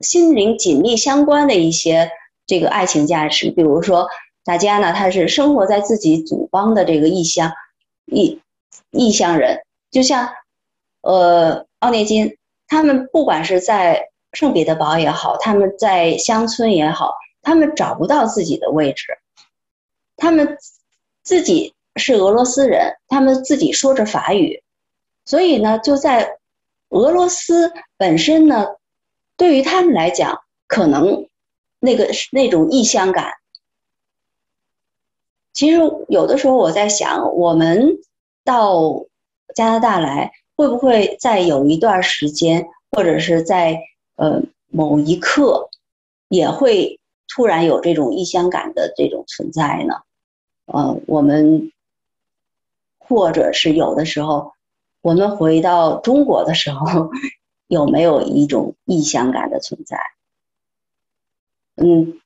[0.00, 2.10] 心灵紧密相关的一些
[2.48, 4.08] 这个爱情价值，比如说。
[4.44, 7.52] 大家呢，他是生活在自己祖邦的这个异乡，
[8.06, 8.40] 异
[8.90, 10.30] 异乡人，就像
[11.00, 12.36] 呃奥涅金，
[12.66, 19.16] 他们不管是在圣彼得堡也好，他们在乡村也好，他们找不到自己的位置，
[20.16, 20.58] 他们
[21.22, 24.64] 自己是俄罗斯人，他们自己说着法语，
[25.24, 26.38] 所以呢，就在
[26.88, 28.66] 俄罗斯本身呢，
[29.36, 31.28] 对于他们来讲，可能
[31.78, 33.34] 那个那种异乡感。
[35.52, 35.78] 其实
[36.08, 37.98] 有的时候我在想，我们
[38.44, 39.04] 到
[39.54, 43.78] 加拿大来，会不会在有一段时间，或者是在
[44.16, 45.68] 呃某一刻，
[46.28, 46.98] 也会
[47.28, 49.96] 突然有这种异乡感的这种存在呢？
[50.66, 51.70] 呃，我们
[52.98, 54.52] 或者是有的时候，
[55.02, 57.10] 我们回到中国的时候，
[57.68, 59.98] 有没有一种异乡感的存在？
[61.76, 62.21] 嗯。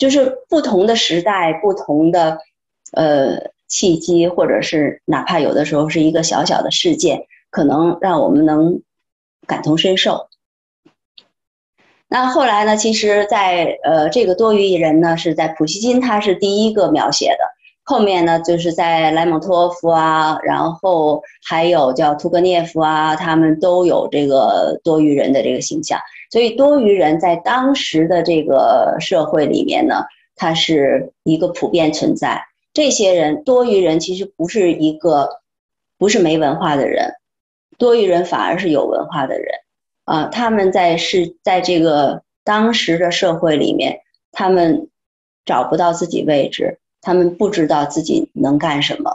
[0.00, 2.38] 就是不同的时代，不同的
[2.92, 8.80] 呃契机，或者是哪怕有的时候是一个小小的事件，可能让我们能
[9.46, 10.28] 感同身受。
[12.08, 12.76] 那后来呢？
[12.76, 17.44] 其实，在呃这个多余一人呢，是在普希金他是第一个描写的，
[17.90, 25.98] 后面呢就是在莱蒙托夫啊，然后还有叫屠格涅夫啊，他们都有这个多余人的这个形象。
[26.30, 30.04] 所以多余人在当时的这个社会里面呢，
[30.36, 32.40] 它是一个普遍存在。
[32.72, 35.40] 这些人多余人其实不是一个，
[35.98, 37.14] 不是没文化的人，
[37.76, 39.48] 多余人反而是有文化的人
[40.04, 40.26] 啊。
[40.26, 43.98] 他们在是在这个当时的社会里面，
[44.30, 44.88] 他们
[45.44, 49.10] 找不到自己位置，他们不知道自己能干什么，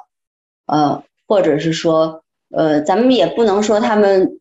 [0.65, 4.39] 呃，或者是说，呃，咱们也不能说他们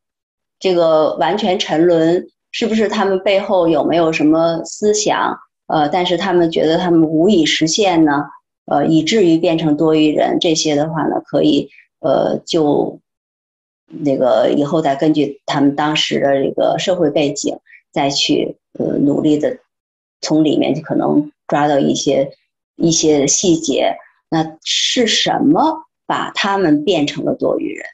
[0.59, 2.89] 这个完全沉沦，是不是？
[2.89, 5.39] 他们背后有没有什么思想？
[5.67, 8.25] 呃，但是他们觉得他们无以实现呢？
[8.67, 11.69] 呃，以至于变成多余人，这些的话呢，可以
[12.01, 12.99] 呃，就
[13.87, 17.59] 那个以后再根据他们当时的这个社会背景，
[17.93, 19.59] 再去呃努力的
[20.23, 22.31] 从里面就可能抓到一些
[22.77, 23.97] 一些细节。
[24.29, 27.87] 那是什么把他们变成了多余人？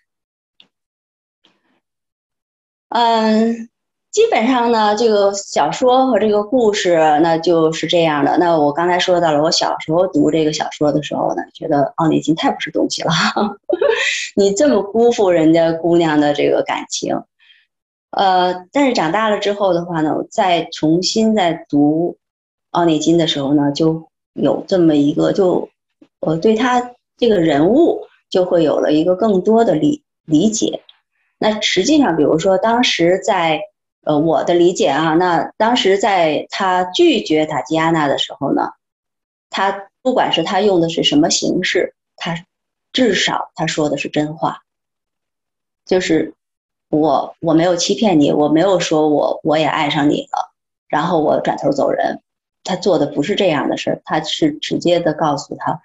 [2.89, 3.69] 嗯。
[4.13, 8.37] 基本上呢，这个小说和这个故事，那就是这样的。
[8.39, 13.13] 那我刚才说到了，我小时候读这个小说的时候呢，觉得奥内金太不是东西了，
[14.35, 17.23] 你这么辜负人家姑娘的这个感情。
[18.11, 22.19] 呃，但是长大了之后的话呢，再重新再读
[22.73, 25.69] 奥内金的时候呢，就有这么一个，就
[26.21, 30.83] 我对他这个人物就会有了一个更多的理理解。
[31.39, 33.63] 那实际上，比如说当时在。
[34.03, 38.71] 呃，我的理解啊，那当时在他拒绝塔吉亚娜的时候呢，
[39.51, 42.47] 他不管是他用的是什么形式，他
[42.95, 44.63] 至少他说的是真话，
[45.85, 46.33] 就是
[46.89, 50.51] 我我没有欺骗你，我没有说我我也爱上你了，
[50.89, 52.23] 然后我转头走人，
[52.65, 55.81] 他做的不是这样的事儿，他是直接的告诉他，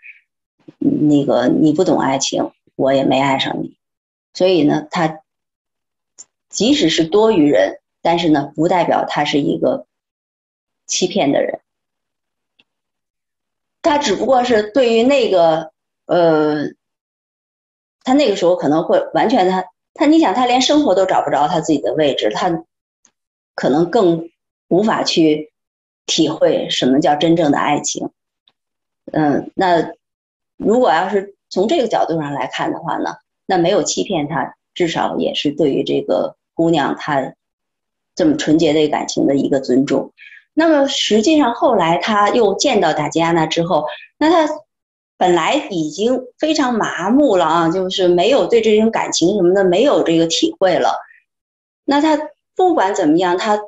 [0.77, 3.77] 那个你不懂爱情，我也没爱上你，
[4.33, 5.21] 所以呢，他
[6.49, 7.79] 即使是多余人。
[8.07, 9.87] 但是呢，不代表他是一个
[10.85, 11.59] 欺骗的人，
[13.81, 15.71] 他只不过是对于那个
[16.05, 16.67] 呃，
[18.03, 19.65] 他那个时候可能会完全他
[19.95, 22.63] 他，你想他连生活都找不着他自己的位置，他
[23.55, 24.29] 可能更
[24.67, 25.51] 无法去
[26.05, 28.09] 体会什么叫真正的爱情。
[29.11, 29.91] 嗯，那
[30.57, 37.33] 如果要是从这个角度上来看的话呢，那没有欺骗他，至少也是对于这个姑娘她。
[38.17, 40.13] 这么纯洁的感情的一个尊重，
[40.53, 43.87] 那么实际上后来他又见到达吉亚娜之后，
[44.17, 44.53] 那他
[45.17, 50.95] 本来已经非常麻木了啊，就是没有对这种感情什么的没有这个体会了。
[51.83, 52.17] 那他
[52.55, 53.59] 不管怎么样，他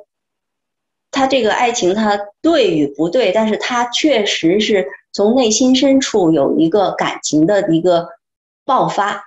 [1.10, 8.08] 他这个爱情他对与不对，但是他确实是从内心深处有一个感情的一个
[8.64, 9.24] 爆发，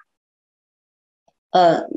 [1.51, 1.87] 呃。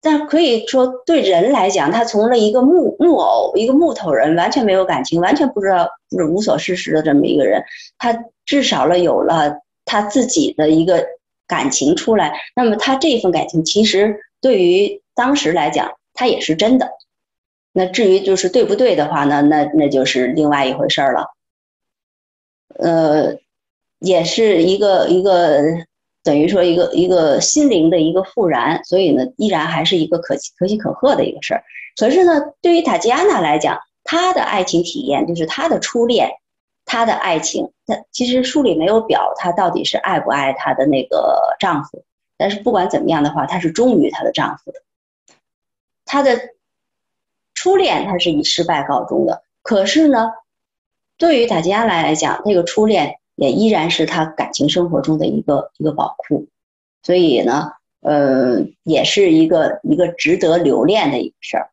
[0.00, 7.64] 但可以说，对人来讲，他从了一个木木偶，一个木头人，完全没有感情，完全不知道，就是无所事事的这么一个人，
[7.98, 11.04] 他至少了有了他自己的一个
[11.48, 12.32] 感情出来。
[12.54, 16.88] 那么他这份感情，其实对于当时来讲，他也是真的。
[17.72, 19.42] 那至于就是对不对的话呢？
[19.42, 21.34] 那那就是另外一回事儿了。
[22.78, 23.38] 呃，
[23.98, 25.62] 也是一个一个。
[26.24, 31.64] 等于说一个一个心灵的一个复燃，所以呢，依然还是一个可可喜可贺的一个事儿。
[31.96, 36.28] 可是呢，对于塔吉安娜来讲，她的爱情体验就是她的初恋，
[36.84, 37.70] 她的爱情。
[37.86, 42.04] 那其实书里没有表她到底是爱不爱她的那个丈夫，
[42.36, 44.82] 但是不管怎么样的话，她是忠于她的丈夫的。
[46.04, 46.38] 她的
[47.58, 49.42] 初恋他是以失败告终的。
[49.62, 50.30] 可是呢，
[51.16, 53.16] 对于塔吉安娜来讲，那个初恋。
[53.40, 56.48] 也依然是他感情生活中的一个一个宝库，
[57.04, 61.70] 所以呢，呃，也是一个一个值得留恋的一个事儿。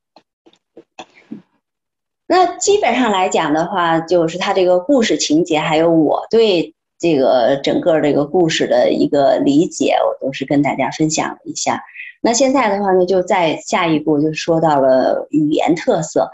[2.27, 11.83] 那基本上来讲的话，就是他这个故事情节，还有我对这个整个这个故事的一个理解，我都是跟大家分享一下。
[12.25, 16.31] 那现在的话呢，就在下一步就说到了语言特色，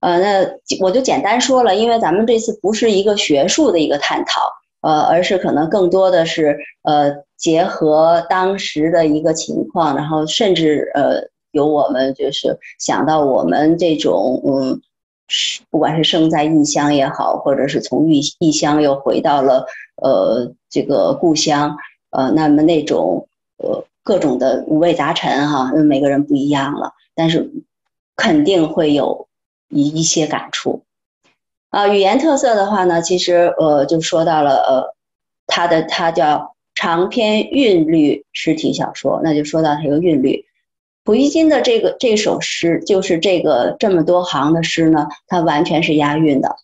[0.00, 4.40] 呃，那我就简单说了，因为咱们这次不是一个学术的一个探讨。
[4.82, 14.80] 呃，而是可能更多的是呃，结合当时的一个情况，然后甚至呃，有我们就是想到我们这种嗯，
[15.70, 19.66] 不管是生在异乡也好，或者是从异异乡又回到了
[20.00, 21.76] 呃这个故乡，
[22.10, 23.26] 呃，那么那种
[23.56, 27.50] 呃各种的五味杂陈哈，每个人不一样了，但是
[28.14, 29.26] 肯定会有
[29.68, 30.84] 一一些感触。
[31.70, 34.94] 啊，语言特色的话呢，其实呃，就说到了呃，
[35.48, 40.44] 它的它叫长篇韵律诗体小说，那就说到这个韵律。
[41.04, 46.54] 溥仪金的这个这首诗，就是这个这么多行的诗呢，它完全是押韵的。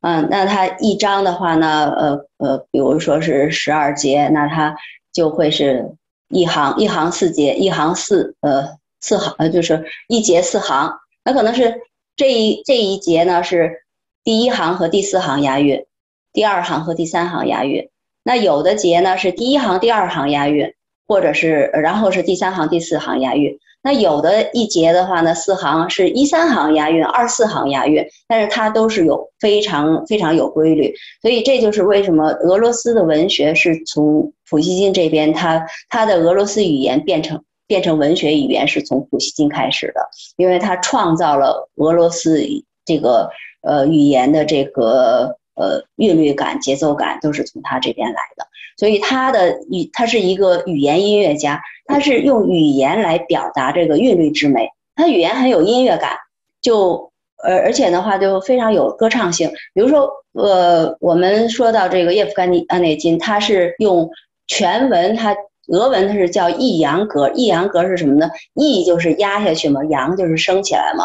[0.00, 4.74] 嗯，那它一章的话呢，呃呃，比如说是十二节，那它
[5.12, 5.94] 就会是
[6.30, 10.92] 一行一行四节，一行四呃四行呃就是一节四行，
[11.24, 11.74] 那可能是
[12.16, 13.82] 这一这一节呢是
[14.24, 15.84] 第一行和第四行押韵，
[16.32, 17.90] 第二行和第三行押韵，
[18.22, 20.72] 那有的节呢是第一行第二行押韵，
[21.06, 23.58] 或者是然后是第三行第四行押韵。
[23.82, 42.42] 那有的一节的话呢，四行是一三行押韵，二四行押韵，但是它都是有非常非常有规律，所以这就是为什么俄罗斯的文学是从普希金这边，他他的俄罗斯语言变成变成文学语言是从普希金开始的，因为他创造了俄罗斯
[42.84, 43.30] 这个
[43.62, 48.46] 呃语言的这个呃韵律感、节奏感都是从他这边来的，
[48.76, 51.62] 所以他的语他是一个语言音乐家。
[51.86, 56.18] 他是用语言来表达这个韵律之美，他语言很有音乐感，
[56.62, 57.10] 就
[57.42, 59.50] 而而且的话就非常有歌唱性。
[59.74, 64.08] 比如说，呃，我们说到这个叶夫甘尼·安内金，他是用
[64.50, 65.36] 全文，它
[65.68, 68.28] 俄文它是叫抑扬格，抑扬格是什么呢？
[68.54, 71.04] 抑就是压下去嘛，扬就是升起来嘛，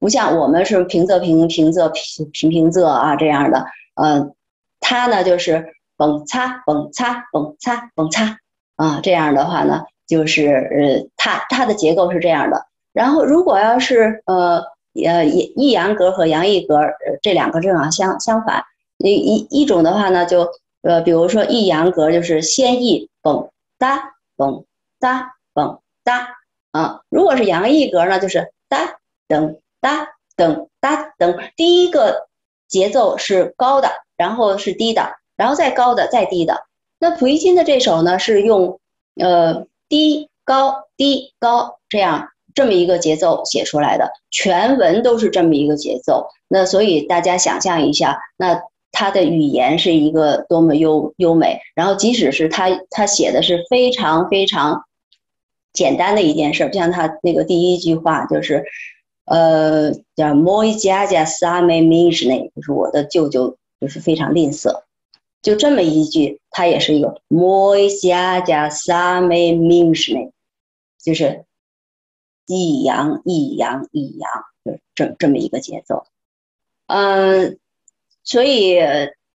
[0.00, 3.64] 不像我们是平仄平平仄平平平仄啊这样的，
[3.94, 4.34] 嗯，
[4.80, 8.36] 它呢就是蹦擦蹦擦蹦擦蹦擦
[8.74, 9.82] 啊，这样的话呢。
[10.04, 12.66] 就是呃，它它的结构是这样的。
[12.92, 14.62] 然后，如果要是呃
[15.02, 16.78] 呃抑抑扬格和扬抑格
[17.22, 18.62] 这两个正好相相反。
[18.98, 20.46] 一一一种的话呢，就
[20.82, 24.64] 呃，比如说抑扬格就是先抑蹦哒蹦
[25.00, 26.28] 哒蹦哒
[26.72, 27.00] 啊。
[27.08, 31.50] 如果是阳抑格呢，就是哒噔哒噔哒噔。
[31.56, 32.28] 第一个
[32.68, 36.66] 节奏是高的，然后是低的，然后再高的，再低的。
[36.98, 38.78] 那普希金的这首呢，是用
[39.16, 39.66] 呃。
[39.88, 46.30] 低高低高这样这么一个节奏写出来的，全文都是这么一个节奏。
[46.48, 48.62] 那所以大家想象一下，那
[48.92, 51.58] 他的语言是一个多么优优美。
[51.74, 54.84] 然后即使是他他写的是非常非常
[55.72, 58.64] 简单的一件事，就像他那个第一句话就是，
[59.24, 64.82] 呃，叫 “moi jia same mishne”，就是我的舅舅就是非常吝啬。
[65.40, 70.30] 就这么一句，它也是一个 “moi 加加 same mishne”，
[71.02, 71.46] 就是
[72.46, 74.30] 抑扬抑扬抑扬，
[74.64, 76.04] 就这这么一个节奏。
[76.86, 77.58] 嗯，
[78.24, 78.78] 所以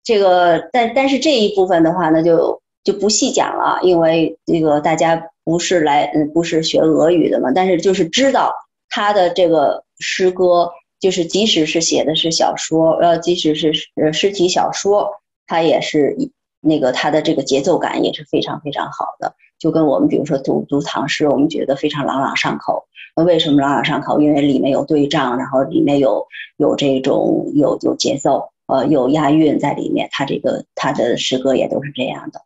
[0.05, 8.53] 这个，但但是这一部分的话呢，就就不细讲了，因为这个大家不是来嗯不是学俄语的嘛，但是就是知道
[8.89, 10.71] 他的这个诗歌，
[11.01, 15.11] 就是即使是写的是小说，呃，即使是呃诗体小说。
[15.49, 16.17] 它也是
[16.61, 22.89] 那个它的这个节奏感也是非常非常好的，就跟我们比如说读读唐诗，我们觉得非常朗朗上口。
[23.15, 24.21] 那为什么朗朗上口？
[24.21, 26.27] 因为里面有对仗，然后里面有
[26.57, 30.09] 有这种有有节奏，呃，有押韵在里面。
[30.13, 32.41] 他这个他的诗歌也都是这样的。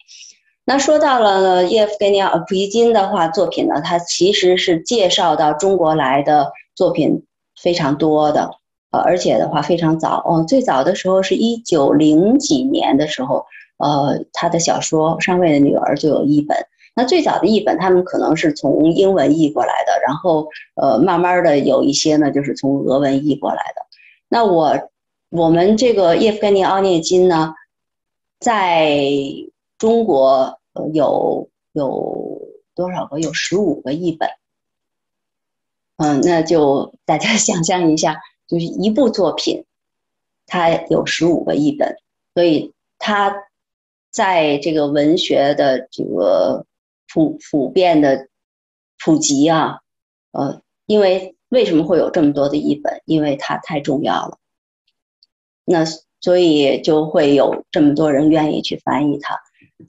[0.64, 7.24] 那说到了叶夫根尼奥普希金的话作品呢，他其实是介绍到中国来的作品
[7.60, 8.50] 非常多的。
[8.92, 13.46] 呃，而且的话非常早哦，最早的时候是一九零几年的时候，
[13.78, 16.56] 呃，他的小说《上尉的女儿》就有一本。
[16.96, 23.86] 那最早的译本，他们可能是从英文译过来的，然后呃，慢慢的有一些呢，就是从俄文译过来的。
[24.28, 24.76] 那我
[25.30, 27.54] 我们这个叶夫根尼奥涅金呢，
[28.38, 29.00] 在
[29.78, 30.60] 中国
[30.92, 32.40] 有有
[32.74, 33.18] 多少个？
[33.20, 34.28] 有十五个译本。
[35.96, 38.20] 嗯，那就 大家想象一下。
[38.48, 39.64] 就是一部作品，
[40.44, 41.98] 它有十五个译本，
[42.34, 43.32] 所以它
[44.10, 46.66] 在这个文学的这个
[47.06, 48.26] 普普遍的
[48.98, 49.82] 普及啊，
[50.32, 53.02] 呃，因为为什么会有这么多的译本？
[53.04, 54.39] 因为它太重要了，
[55.70, 55.84] 那
[56.20, 59.38] 所以就会有这么多人愿意去翻译它。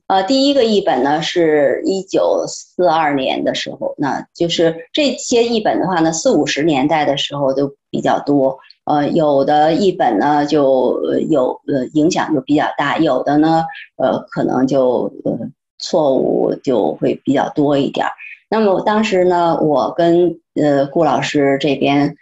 [0.07, 8.57] 呃，第一个译本呢是一九四二年的时候，那就是这些译本的话呢，四五十年代的时候就比较多。
[8.85, 10.97] 呃，有的译本呢就
[11.29, 13.63] 有呃影响就比较大，有的呢
[13.97, 15.37] 呃可能就呃
[15.77, 18.05] 错误就会比较多一点。
[18.49, 22.15] 那么当时呢，我跟呃顾老师这边，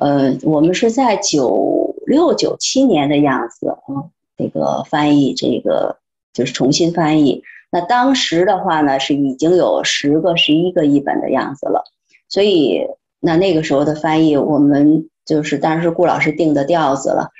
[0.00, 5.98] 呃，我们是在九六九七年的样子啊，这个翻译这个。
[6.32, 7.42] 就是重新翻译，
[7.72, 11.82] 那当时的话呢，是已经有十个、十一个译本的样子了。
[12.28, 12.86] 所以，
[13.18, 17.30] 那那个时候的翻译，我们就是当时顾老师定的调子了。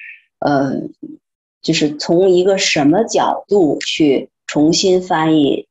[0.41, 0.73] 呃，
[1.63, 5.69] 就是从一个什么角度去重新翻译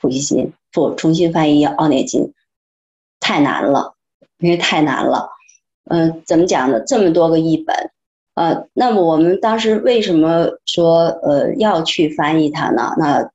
[0.00, 2.32] 普希金，不重新翻译奥涅金，
[3.20, 3.92] 太难了，
[4.38, 5.28] 因为太难了。
[5.84, 6.80] 嗯，怎么讲呢？
[6.80, 7.90] 这么多个译本，
[8.34, 12.94] 呃，那么我们当时为什么说呃要去翻译它呢？
[12.96, 13.30] 那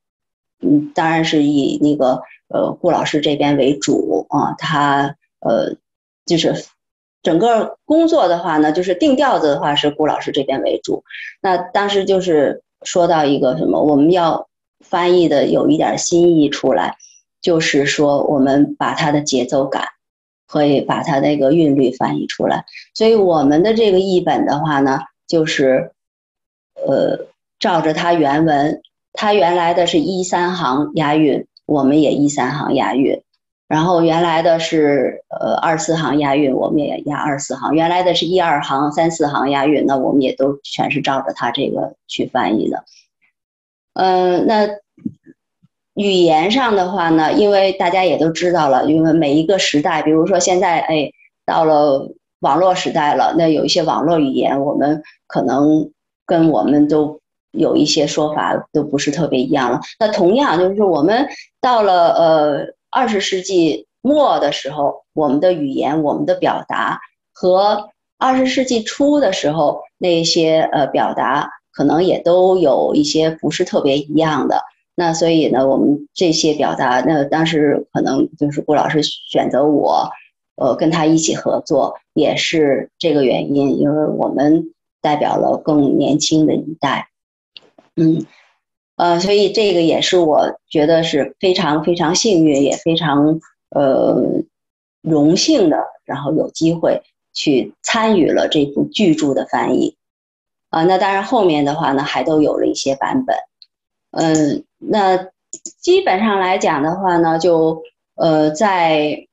[0.60, 5.76] 嗯，当然是以那个呃顾老师这边为主啊，他呃
[6.26, 6.66] 就是
[7.22, 11.04] 整个工作的话呢，就是定调子的话是顾老师这边为主。
[11.42, 14.48] 那当时就是说到一个什么，我们要
[14.84, 16.96] 翻译的有一点新意出来，
[17.40, 19.84] 就是说我们把它的节奏感。
[20.48, 25.92] 可以把它那个韵律翻译出来，所以我们的这个译本的话呢，就是，
[26.76, 27.28] 呃，
[27.60, 28.82] 照着它原文，
[29.12, 33.22] 它原来的是一三行押韵，我们也一三行押韵，
[33.68, 42.86] 然后原来的是呃二四行押韵，我们也押二四行，原来的是一二行三四行押韵，那我们也都全是照着它这个去翻译的，
[43.94, 44.80] 嗯，那。
[45.98, 51.12] 语言上的话呢，因为大家也都知道了，因为每一个时代，比如说现在，哎，
[51.44, 52.08] 到了
[52.42, 55.90] 网络时代了，那有一些网络语言，我们可能
[56.24, 57.20] 跟我们都
[57.50, 59.80] 有一些说法都不是特别一样了。
[60.00, 61.28] 那同样就是我们
[61.60, 67.00] 到了呃二十世纪末的时候，我们的语言、我们的表达
[67.34, 67.90] 和
[68.20, 74.62] 二十世纪初的时候那些呃表达，可能也都有一些不是特别一样的。
[75.00, 80.10] 那所以呢，我们这些表达，那当时可能就是顾老师选择我，
[80.56, 87.10] 呃，跟他一起合作，也是这个原因，因为我们代表了更年轻的一代，
[87.96, 88.26] 嗯，
[88.96, 93.40] 呃，所以这个也是我觉得是非常非常幸运，也非常
[93.70, 94.42] 呃
[95.04, 97.04] 荣幸的，然后有机会
[97.36, 99.96] 去参与了这部巨著的翻译，
[100.72, 103.36] 啊，那当然后面的话呢，还都有了一些版本。
[104.10, 105.30] 嗯，那
[105.80, 107.84] 基本上来讲的话呢，就
[108.16, 109.28] 呃，在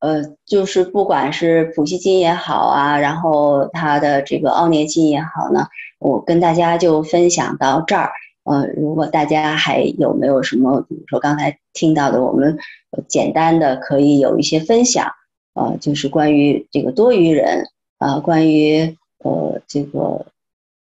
[0.00, 5.66] 呃，就是不管是普希金也好啊，然后他的这个奥涅金也好呢，
[5.98, 8.12] 我跟大家就分享到这儿。
[8.44, 12.58] 呃，如果大家还有没有什么，比如说刚才听到的，我们
[13.06, 15.12] 简单的可以有一些分享。
[15.54, 17.68] 呃，就是关于这个多余人
[17.98, 20.26] 啊，关于呃这个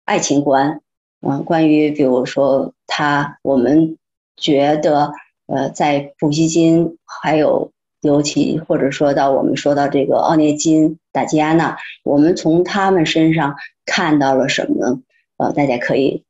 [0.05, 0.81] 爱情观。
[1.25, 3.97] 嗯，关于比如说他，我们
[4.37, 5.13] 觉得，
[5.47, 7.71] 呃，在普希金，还有
[8.01, 13.55] 尤其或者说到我们说到这个奥涅金、达吉亚娜，我们从他们身上
[13.87, 15.01] 看到了什么呢？
[15.37, 16.25] 呃，大家可以，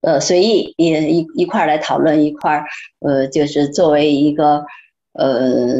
[0.00, 2.64] 呃，随意也一一块儿来讨论一块儿，
[3.00, 4.64] 呃，就是作为一个，
[5.12, 5.76] 呃，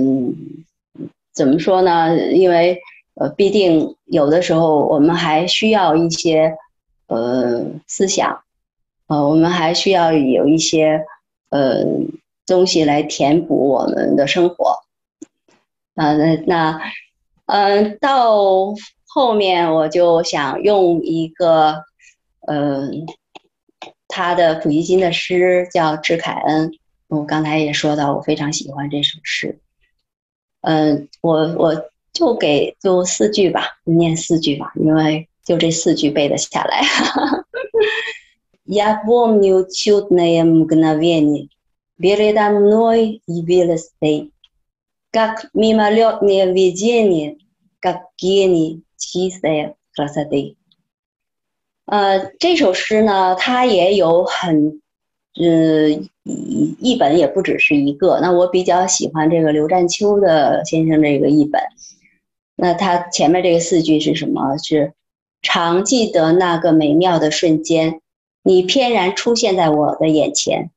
[1.32, 2.14] 怎么说呢？
[2.32, 2.80] 因为
[3.14, 6.54] 呃，必定有的时候我们还需要一些，
[7.06, 8.42] 呃，思想。
[9.08, 11.04] 呃，我们还需要有一些
[11.50, 11.84] 呃
[12.46, 14.76] 东西来填补我们的生活。
[15.94, 16.80] 啊，那那
[17.46, 18.36] 嗯，到
[19.06, 21.84] 后面我就想用一个
[22.46, 23.06] 嗯
[24.06, 26.70] 他的普希金的诗叫《致凯恩》。
[27.08, 29.58] 我刚才也说到，我非常喜欢这首诗。
[30.60, 36.82] 嗯，我我就给就四句吧，念四句吧，因为就这四句背得下来。
[38.67, 41.49] Я помню чудное мгновение
[41.99, 44.31] передо мной явилось ты,
[45.11, 47.37] как мимолетное видение,
[47.79, 50.55] как гений чистой красоты。
[51.85, 54.81] 呃，这首诗呢，它也有很，
[55.35, 55.89] 呃，
[56.23, 58.19] 译译本也不只是一个。
[58.21, 61.61] 那我比较喜欢这个刘占秋的先生这个译本。
[62.55, 64.57] 那他前面这个四句是什么？
[64.57, 64.93] 是
[65.41, 67.99] 常记得那个美妙的瞬间。
[68.42, 70.70] 你翩然出现在我的眼前，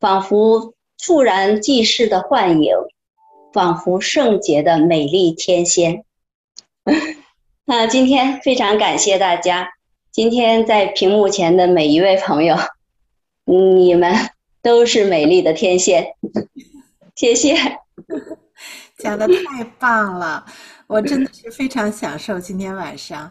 [0.00, 2.72] 仿佛猝然即逝的幻影，
[3.52, 6.04] 仿佛圣洁的美丽天仙。
[7.66, 9.70] 那今天非常感谢大家，
[10.10, 12.56] 今天在屏幕前的每一位朋友，
[13.44, 14.14] 你们
[14.62, 16.14] 都是美丽的天仙。
[17.14, 17.54] 谢谢，
[18.96, 20.46] 讲的太棒了，
[20.86, 23.30] 我真的是非常享受今天晚上。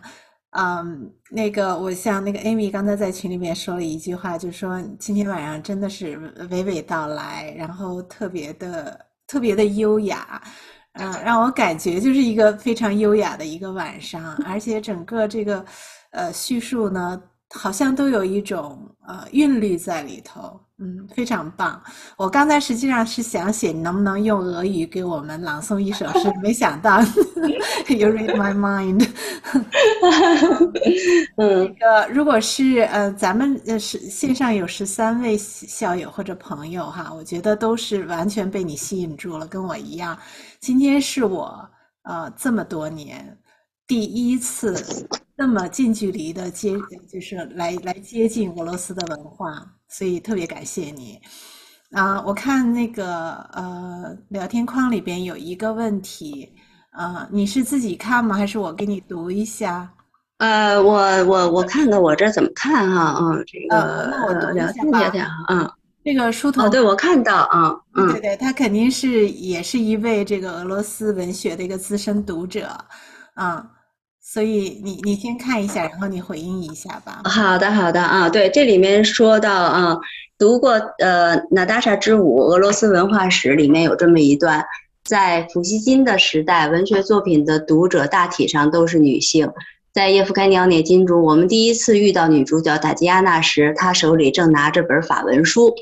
[0.51, 6.17] 嗯，那个，我像那个 Amy 刚才在群里面说了一句话，就是说今天晚上真的是
[6.49, 10.41] 娓娓道来，然后特别的特别的优雅，
[10.93, 15.63] 嗯，让我感觉就是一个非常优雅的一个晚上，而且整个这个
[16.11, 17.21] 呃叙述呢，
[17.53, 20.59] 好像都有一种呃韵律在里头。
[20.79, 21.81] 嗯，非常棒。
[22.17, 26.31] 我刚才实际上是想写，能不能用俄语给我们朗诵一首诗？
[26.39, 26.99] 没想到，
[27.89, 29.09] You read my mind。
[31.37, 40.15] 嗯，那个，如果是呃，咱们呃是线上有十三位校友或者朋友哈，我觉得都是完全被你吸引住了，跟我一样。
[40.59, 41.67] 今天是我
[42.03, 43.35] 呃这么多年
[43.87, 44.75] 第一次
[45.39, 46.73] 那么近距离的接，
[47.07, 51.19] 就是来来接近俄罗斯的文化，所以特别感谢你。
[51.91, 56.51] 啊，我看那个呃聊天框里边有一个问题，
[56.89, 58.35] 啊，你是自己看吗？
[58.35, 59.93] 还是我给你读一下？
[60.39, 63.17] 呃，我我我看看，我这怎么看哈？
[63.21, 65.27] 嗯，这个那我读一下吧。
[65.49, 65.71] 嗯，
[66.03, 72.69] 这个书童，对我看到啊，嗯，对对，他肯定是也是一位这个俄罗斯文学的一个资深读者，
[73.35, 73.65] 啊，
[74.29, 77.21] 所以你你先看一下，然后你回应一下吧。
[77.23, 79.97] 好的好的啊，对，这里面说到啊。
[80.37, 84.65] 读过呃《娜达莎之舞：俄罗斯文化史》里面有这么一段，
[85.05, 89.49] 在普希金的时代，文学作品的读者大体上都是女性。
[89.93, 95.73] 在叶夫开尼奥涅金中，我们第一次遇到女主角塔吉亚娜时，她手里正拿着本法文书。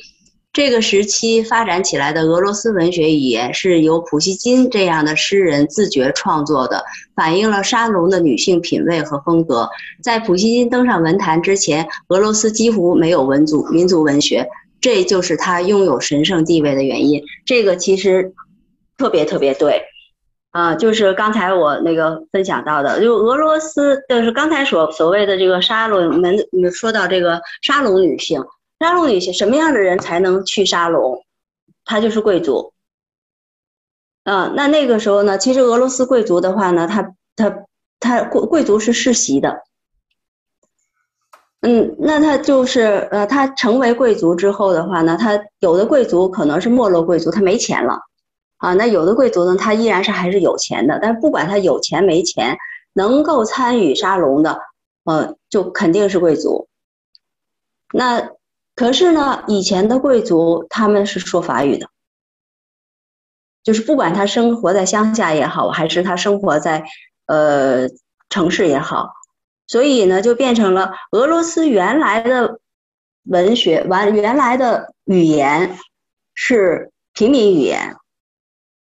[0.56, 6.82] 这个时期发展起来的俄罗斯文学语言是由普希金这样的诗人自觉创作的，
[7.14, 9.70] 反映了沙龙的女性品味和风格。
[10.02, 14.48] 在普希金登上文坛之前，俄罗斯几乎没有文族民族文学，
[14.80, 17.22] 这就是他拥有神圣地位的原因。
[17.46, 18.34] 这个其实
[18.98, 19.82] 特别特别对，
[20.52, 26.38] 啊，就是刚才我那个分享到的，就俄罗斯，就是刚才所所谓的这个沙龙们，
[26.74, 28.42] 说到这个沙龙女性。
[28.80, 31.24] 沙龙女性什么样的人才能去沙龙？
[31.86, 32.74] 他就是贵族。
[34.24, 37.66] 嗯，那那个时候呢，其实俄罗斯贵族的话呢，他他
[38.00, 39.62] 他贵贵族是世袭的。
[41.62, 48.00] 嗯，那他就是呃，他成为贵族之后的话呢，他有的贵族可能是没落贵族，他没钱了
[48.58, 48.74] 啊。
[48.74, 52.58] 那有的贵族呢，他依然是还是有钱的，但是不管他有钱没钱，
[52.94, 54.60] 能够参与沙龙的，
[55.06, 56.68] 呃，就肯定是贵族。
[57.94, 58.32] 那。
[58.76, 61.90] 可是呢，以前的贵族他们是说法语的，
[63.64, 66.86] 就是不管他生活在乡下也好，还是他生活在
[67.26, 67.88] 呃
[68.30, 69.14] 城市也好，
[69.66, 72.60] 所以呢，就变成了俄罗斯原来的
[73.24, 75.80] 文学完原来的语言
[76.34, 77.96] 是平民语言，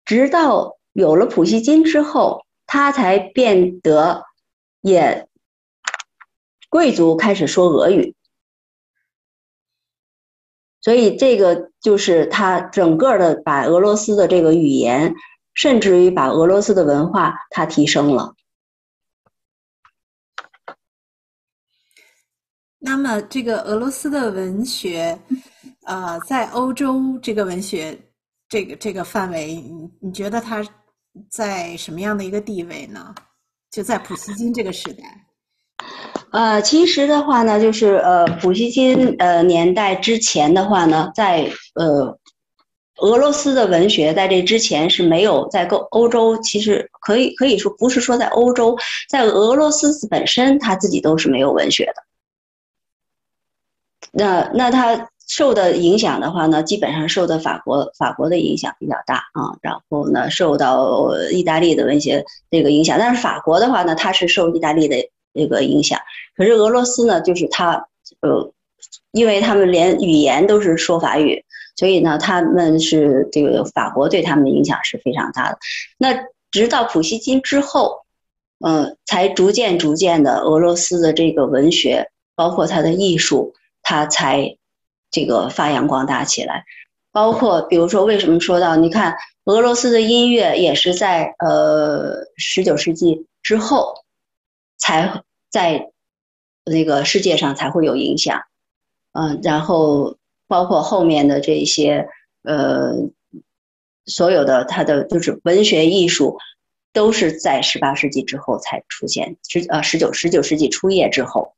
[0.04, 4.24] 直到有了普希金之后，他才变得
[4.82, 5.26] 也
[6.68, 8.14] 贵族开始说俄语。
[10.80, 15.14] 所以这个就是他整个的把俄罗斯的这个语言，
[15.54, 18.34] 甚至于把俄罗斯的文化，它提升了。
[22.78, 25.18] 那么，这个俄罗斯的文学，
[25.84, 27.98] 呃，在欧洲这个文学
[28.48, 30.66] 这个这个范围，你你觉得它
[31.28, 33.14] 在什么样的一个地位呢？
[33.70, 35.02] 就在普希金这个时代。
[36.30, 42.16] 呃，其实的话呢，就是呃，普希金呃年代之前的话呢，在呃
[42.98, 48.76] 俄罗斯的文学在这之前是没有在欧欧洲，其实可以可以说不是说在欧洲，
[49.08, 51.94] 在俄罗斯本身他自己都是没有文学的。
[54.12, 64.96] 那那他受的影响的话呢，基本上受的法国法国的影响比较大啊，然后呢受到意大利的文学这个影响，但是法国的话呢，他是受意大利的。
[65.32, 65.98] 这个影响，
[66.36, 67.86] 可是俄罗斯呢，就是他，
[68.20, 68.52] 呃，
[69.12, 71.44] 因为他们连语言都是说法语，
[71.76, 75.58] 所以呢，他们是这个法国对他们的影响是非常大的。
[75.98, 78.00] 那直到普希金之后，
[78.58, 84.56] 嗯，才逐渐逐渐的，俄罗斯的这个文学，包括它的艺术，它才
[85.12, 86.64] 这个发扬光大起来。
[87.12, 89.14] 包括比如说，为什么说到你看
[89.44, 93.94] 俄罗斯的音乐，也是在呃十九世纪之后。
[94.80, 95.92] 才在
[96.64, 98.42] 那个世界上才会有影响，
[99.12, 100.16] 嗯，然后
[100.48, 102.08] 包括后面的这些
[102.42, 102.94] 呃，
[104.06, 106.38] 所有的他的就是文学艺术，
[106.92, 111.54] 都是在十八世纪之后才出现，十呃十九十九世纪初叶之后，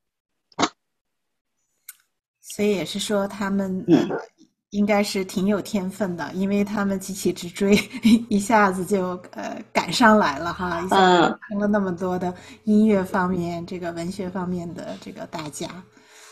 [2.43, 4.11] 所以也是说他们嗯。
[4.73, 7.79] 应该是挺有天分的，因为他们急起直追，
[8.31, 12.33] 一下子就呃赶上来了哈，一下子成了那么多的
[12.65, 15.69] 音乐方面、这个文学方面的这个大家。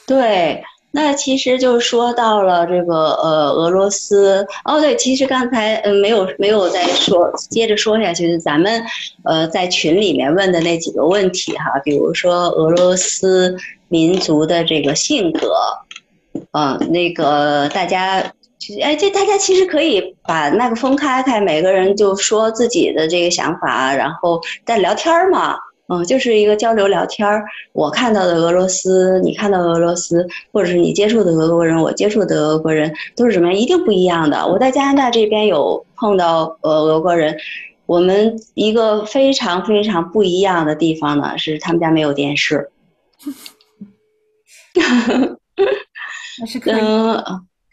[0.06, 8.82] 对，那其实就说到了这个呃俄罗斯哦，对，其实刚才嗯没有没有再说，接着说下去，咱们
[9.24, 13.54] 呃在群里面问的那几个问题哈，比如说俄罗斯
[13.88, 15.52] 民族的这个性格。
[16.52, 18.32] 嗯，那个大家，
[18.82, 25.56] 哎，这大家其实可以把麦克风开开，每个人就说自己的这个想法，然后在聊天嘛，
[25.88, 27.28] 嗯，就是一个交流聊天。
[27.72, 33.56] 我看到的俄罗斯，你看到俄罗斯，或者是你接触的俄国人，我接触的俄国人，都是什么样？
[33.56, 34.46] 一定不一样的。
[34.46, 37.36] 我在加拿大这边有碰到呃俄国人，
[37.86, 42.70] 我们一个非常非常不一样的地方呢，是他们家没有电视。
[46.40, 46.80] 那是刻意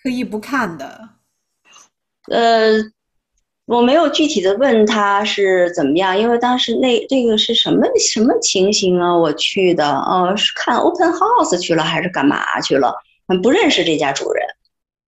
[0.03, 1.09] 刻意不看的。
[2.29, 2.73] 呃，
[3.65, 9.15] 我没有具体的问他是怎么样，因为当时那这个是什么什么情形啊？
[9.15, 12.93] 我去的，哦，是看 open house 去了还是干嘛去了？
[13.41, 14.45] 不认识这家主人，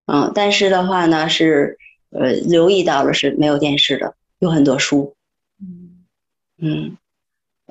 [0.08, 1.78] 嗯，但是的话呢，是
[2.12, 5.16] 呃留意到了是没有电视的，有很多书，
[5.62, 6.06] 嗯
[6.62, 6.98] 嗯。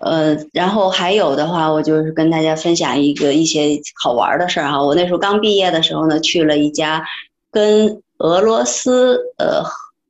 [0.01, 4.81] 呃，然后还有的话，我就是跟大家分享一个一些好玩的事儿哈。
[4.81, 7.05] 我那时候刚毕业的时候呢，去了一家
[7.51, 9.65] 跟俄罗斯呃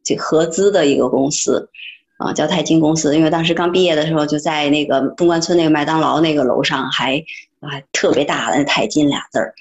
[0.04, 1.70] 这合资的一个公司，
[2.18, 3.16] 啊，叫泰金公司。
[3.16, 7.24] 因为当时刚毕业的时候，就在那个中关村那个麦当劳那个楼上，还
[7.62, 9.54] 还特别大的“泰金”俩字儿。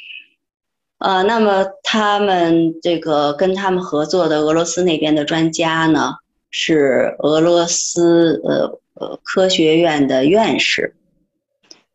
[1.00, 6.16] 呃，那么他们这个跟他们合作的俄罗斯那边的专家呢，
[6.52, 8.78] 是俄罗斯呃。
[9.00, 10.94] 呃，科学院的院士。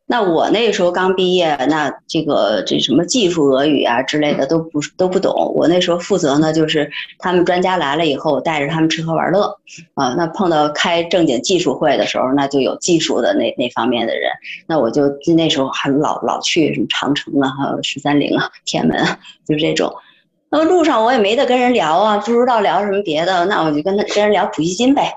[0.05, 5.53] 那我那时候刚毕业，那这个这什么技术俄语啊之类的都不都不懂。
[5.55, 9.57] 我那时候负责呢，就是他们专家来了以后，带着他们吃喝玩乐
[9.93, 10.13] 啊。
[10.15, 14.29] 那碰到开正经技术会的时候，那就有技术的那那方面的人。
[14.67, 15.03] 那我就
[15.35, 19.91] 那时候还老老去什么长城啊，还有十三陵啊、天安门啊，就是这种。
[20.51, 25.15] 那路上我也没得跟人聊啊，不知道聊什么别的，那我就跟他跟人聊普希金呗。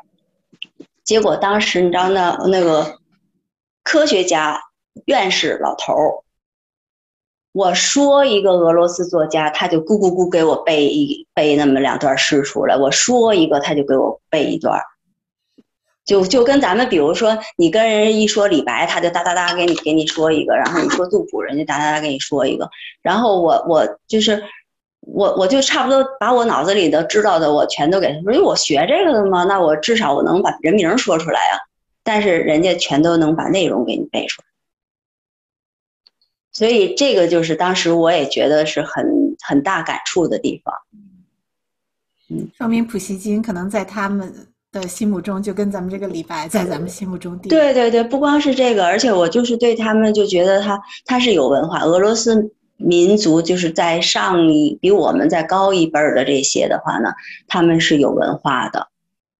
[1.06, 2.98] 结果当时你知道那那个
[3.84, 4.60] 科学家
[5.06, 6.24] 院士老头儿，
[7.52, 12.76] 我说一个俄罗斯作家，他就咕咕咕给我背一背那么两段诗出来。
[12.76, 14.82] 我说一个，他就给我背一段，
[16.04, 22.68] 就就跟咱们比如说你跟人一说李白，他就哒哒哒给你给你说一个，然后你说杜甫，人家哒哒哒给你说一个，
[23.00, 24.42] 然后我我就是。
[25.06, 31.56] 我我就差不多把我脑子里的知道的我全都给他说，因为我学这个的嘛，那我至少我能把人名说出来啊。
[32.02, 34.46] 但是人家全都能把内容给你背出来，
[36.52, 40.74] 所以这个就是当时我也觉得是很很大感触的地方。
[42.30, 44.32] 嗯，说明普希金可能在他们
[44.70, 47.36] 的心目中就跟咱们这个李白在咱们心目中。
[47.38, 52.52] 对对对，不光是这个，而且我就是对他们就觉得他他是有文化，俄罗斯。
[52.76, 57.14] 民族就是在上一比我们再高一辈儿的这些的话呢，
[57.48, 58.88] 他们是有文化的，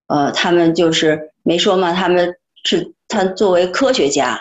[0.07, 4.41] 呃，他们就是没说嘛，他们是他作为科学家，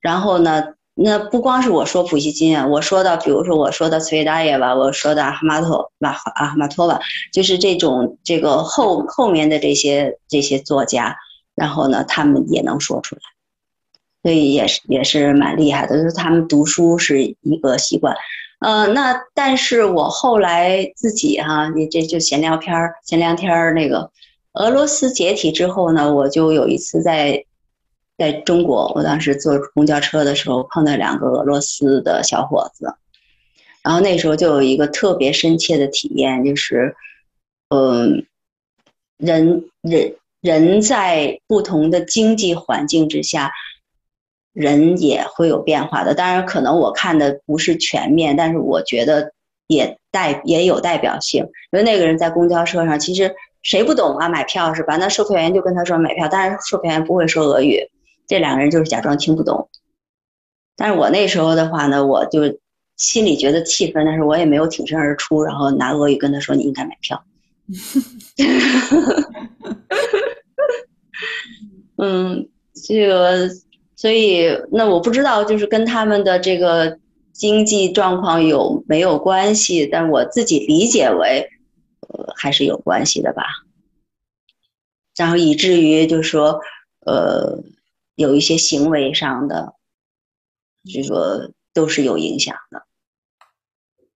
[0.00, 7.00] 然后呢，那不光是我说普希金啊，我说到比如说我说的茨维达耶吧，我说的阿哈马托吧，阿哈马托吧，
[7.32, 11.16] 就是这种这个后后面的这些这些作家，
[11.54, 13.22] 然后呢，他们也能说出来。
[14.22, 18.14] 所以也是也是蛮厉害的，就是他们读书是一个习惯，
[18.60, 24.10] 呃，那但是我后来自己哈，你这就闲聊天儿，闲聊天儿那个，
[24.52, 27.46] 俄罗斯解体之后呢，我就有一次在
[28.18, 32.94] 在中国，我当时坐公交车的时候碰到两个俄罗斯的小伙子，
[33.82, 36.94] 然后那时候就有一个特别深切的体验，就是，
[37.70, 38.26] 嗯，
[39.16, 43.50] 人人人在不同的经济环境之下。
[44.52, 49.32] 人也会有变化的，当然可能我看的不是全面，但是我觉得
[49.68, 51.44] 也代也有代表性。
[51.70, 53.32] 因为那个人在公交车上，其实
[53.62, 54.28] 谁不懂啊？
[54.28, 54.96] 买票是吧？
[54.96, 57.78] 那售票员就跟他说买票，但是售票员不会说俄语，
[58.26, 59.68] 这两个人就是假装听不懂。
[60.76, 62.58] 但是我那时候的话呢，我就
[62.96, 67.22] 心里觉得气愤，但是我也没有挺身而出，然后拿俄语跟他说你应该买票。
[71.96, 73.48] 嗯，这个。
[74.00, 76.98] 所以，那我不知道，就是跟他们的这个
[77.34, 79.86] 经济状况有没有关系？
[79.86, 81.50] 但我自己理解为，
[82.08, 83.44] 呃，还是有关系的吧。
[85.18, 86.62] 然后以至于就是说，
[87.04, 87.62] 呃，
[88.14, 89.74] 有一些行为上的，
[90.86, 92.84] 就是说都是有影响的。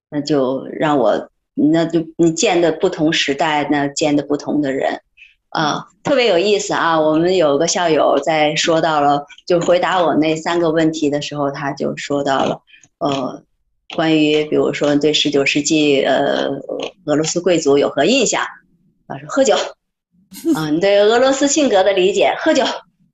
[0.09, 5.01] 那就让我，那就你见的不同时代，那见的不同的人。
[5.55, 6.99] 啊，特别有意思啊！
[6.99, 12.59] 我们有个校友在说到了，就回答我那三个问题的时候，他就说到了，
[12.97, 13.41] 呃，
[13.95, 16.49] 关于比如说对十九世纪呃
[17.05, 18.43] 俄罗斯贵族有何印象？
[19.07, 19.55] 他说喝酒，
[20.55, 22.65] 啊，你对俄罗斯性格的理解，喝酒，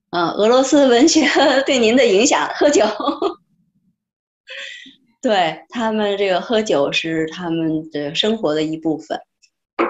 [0.09, 1.21] 啊，俄罗斯文学
[1.67, 2.83] 对您的影响，喝酒，
[5.21, 9.19] 对他们这个喝酒是他们的生活的一部分。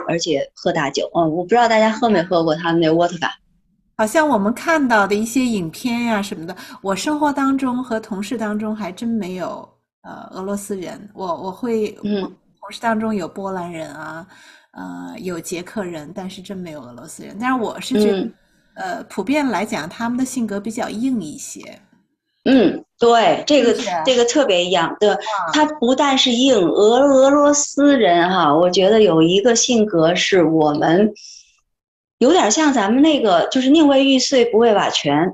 [0.07, 3.31] 而且喝大酒，嗯，我不知道大家喝没喝过他们那沃特嘎。
[3.97, 9.67] 好像我们看到的一些影片呀什么的，我生活当中和同事当中还真没有
[10.01, 11.09] 呃俄罗斯人。
[11.13, 14.25] 我我会，嗯，同事当中有波兰人啊，
[14.71, 17.37] 呃，有捷克人，但是真没有俄罗斯人。
[17.39, 18.31] 但是我是觉得，
[18.73, 21.79] 呃，普遍来讲，他们的性格比较硬一些。
[22.43, 24.97] 嗯，对，这个这个特别一样。
[24.99, 25.15] 对，
[25.53, 31.13] 他不但是硬，俄俄罗斯人哈，我觉得有一个性格是我们
[32.17, 35.33] 有点像咱们那个，就是宁为玉碎不为瓦全。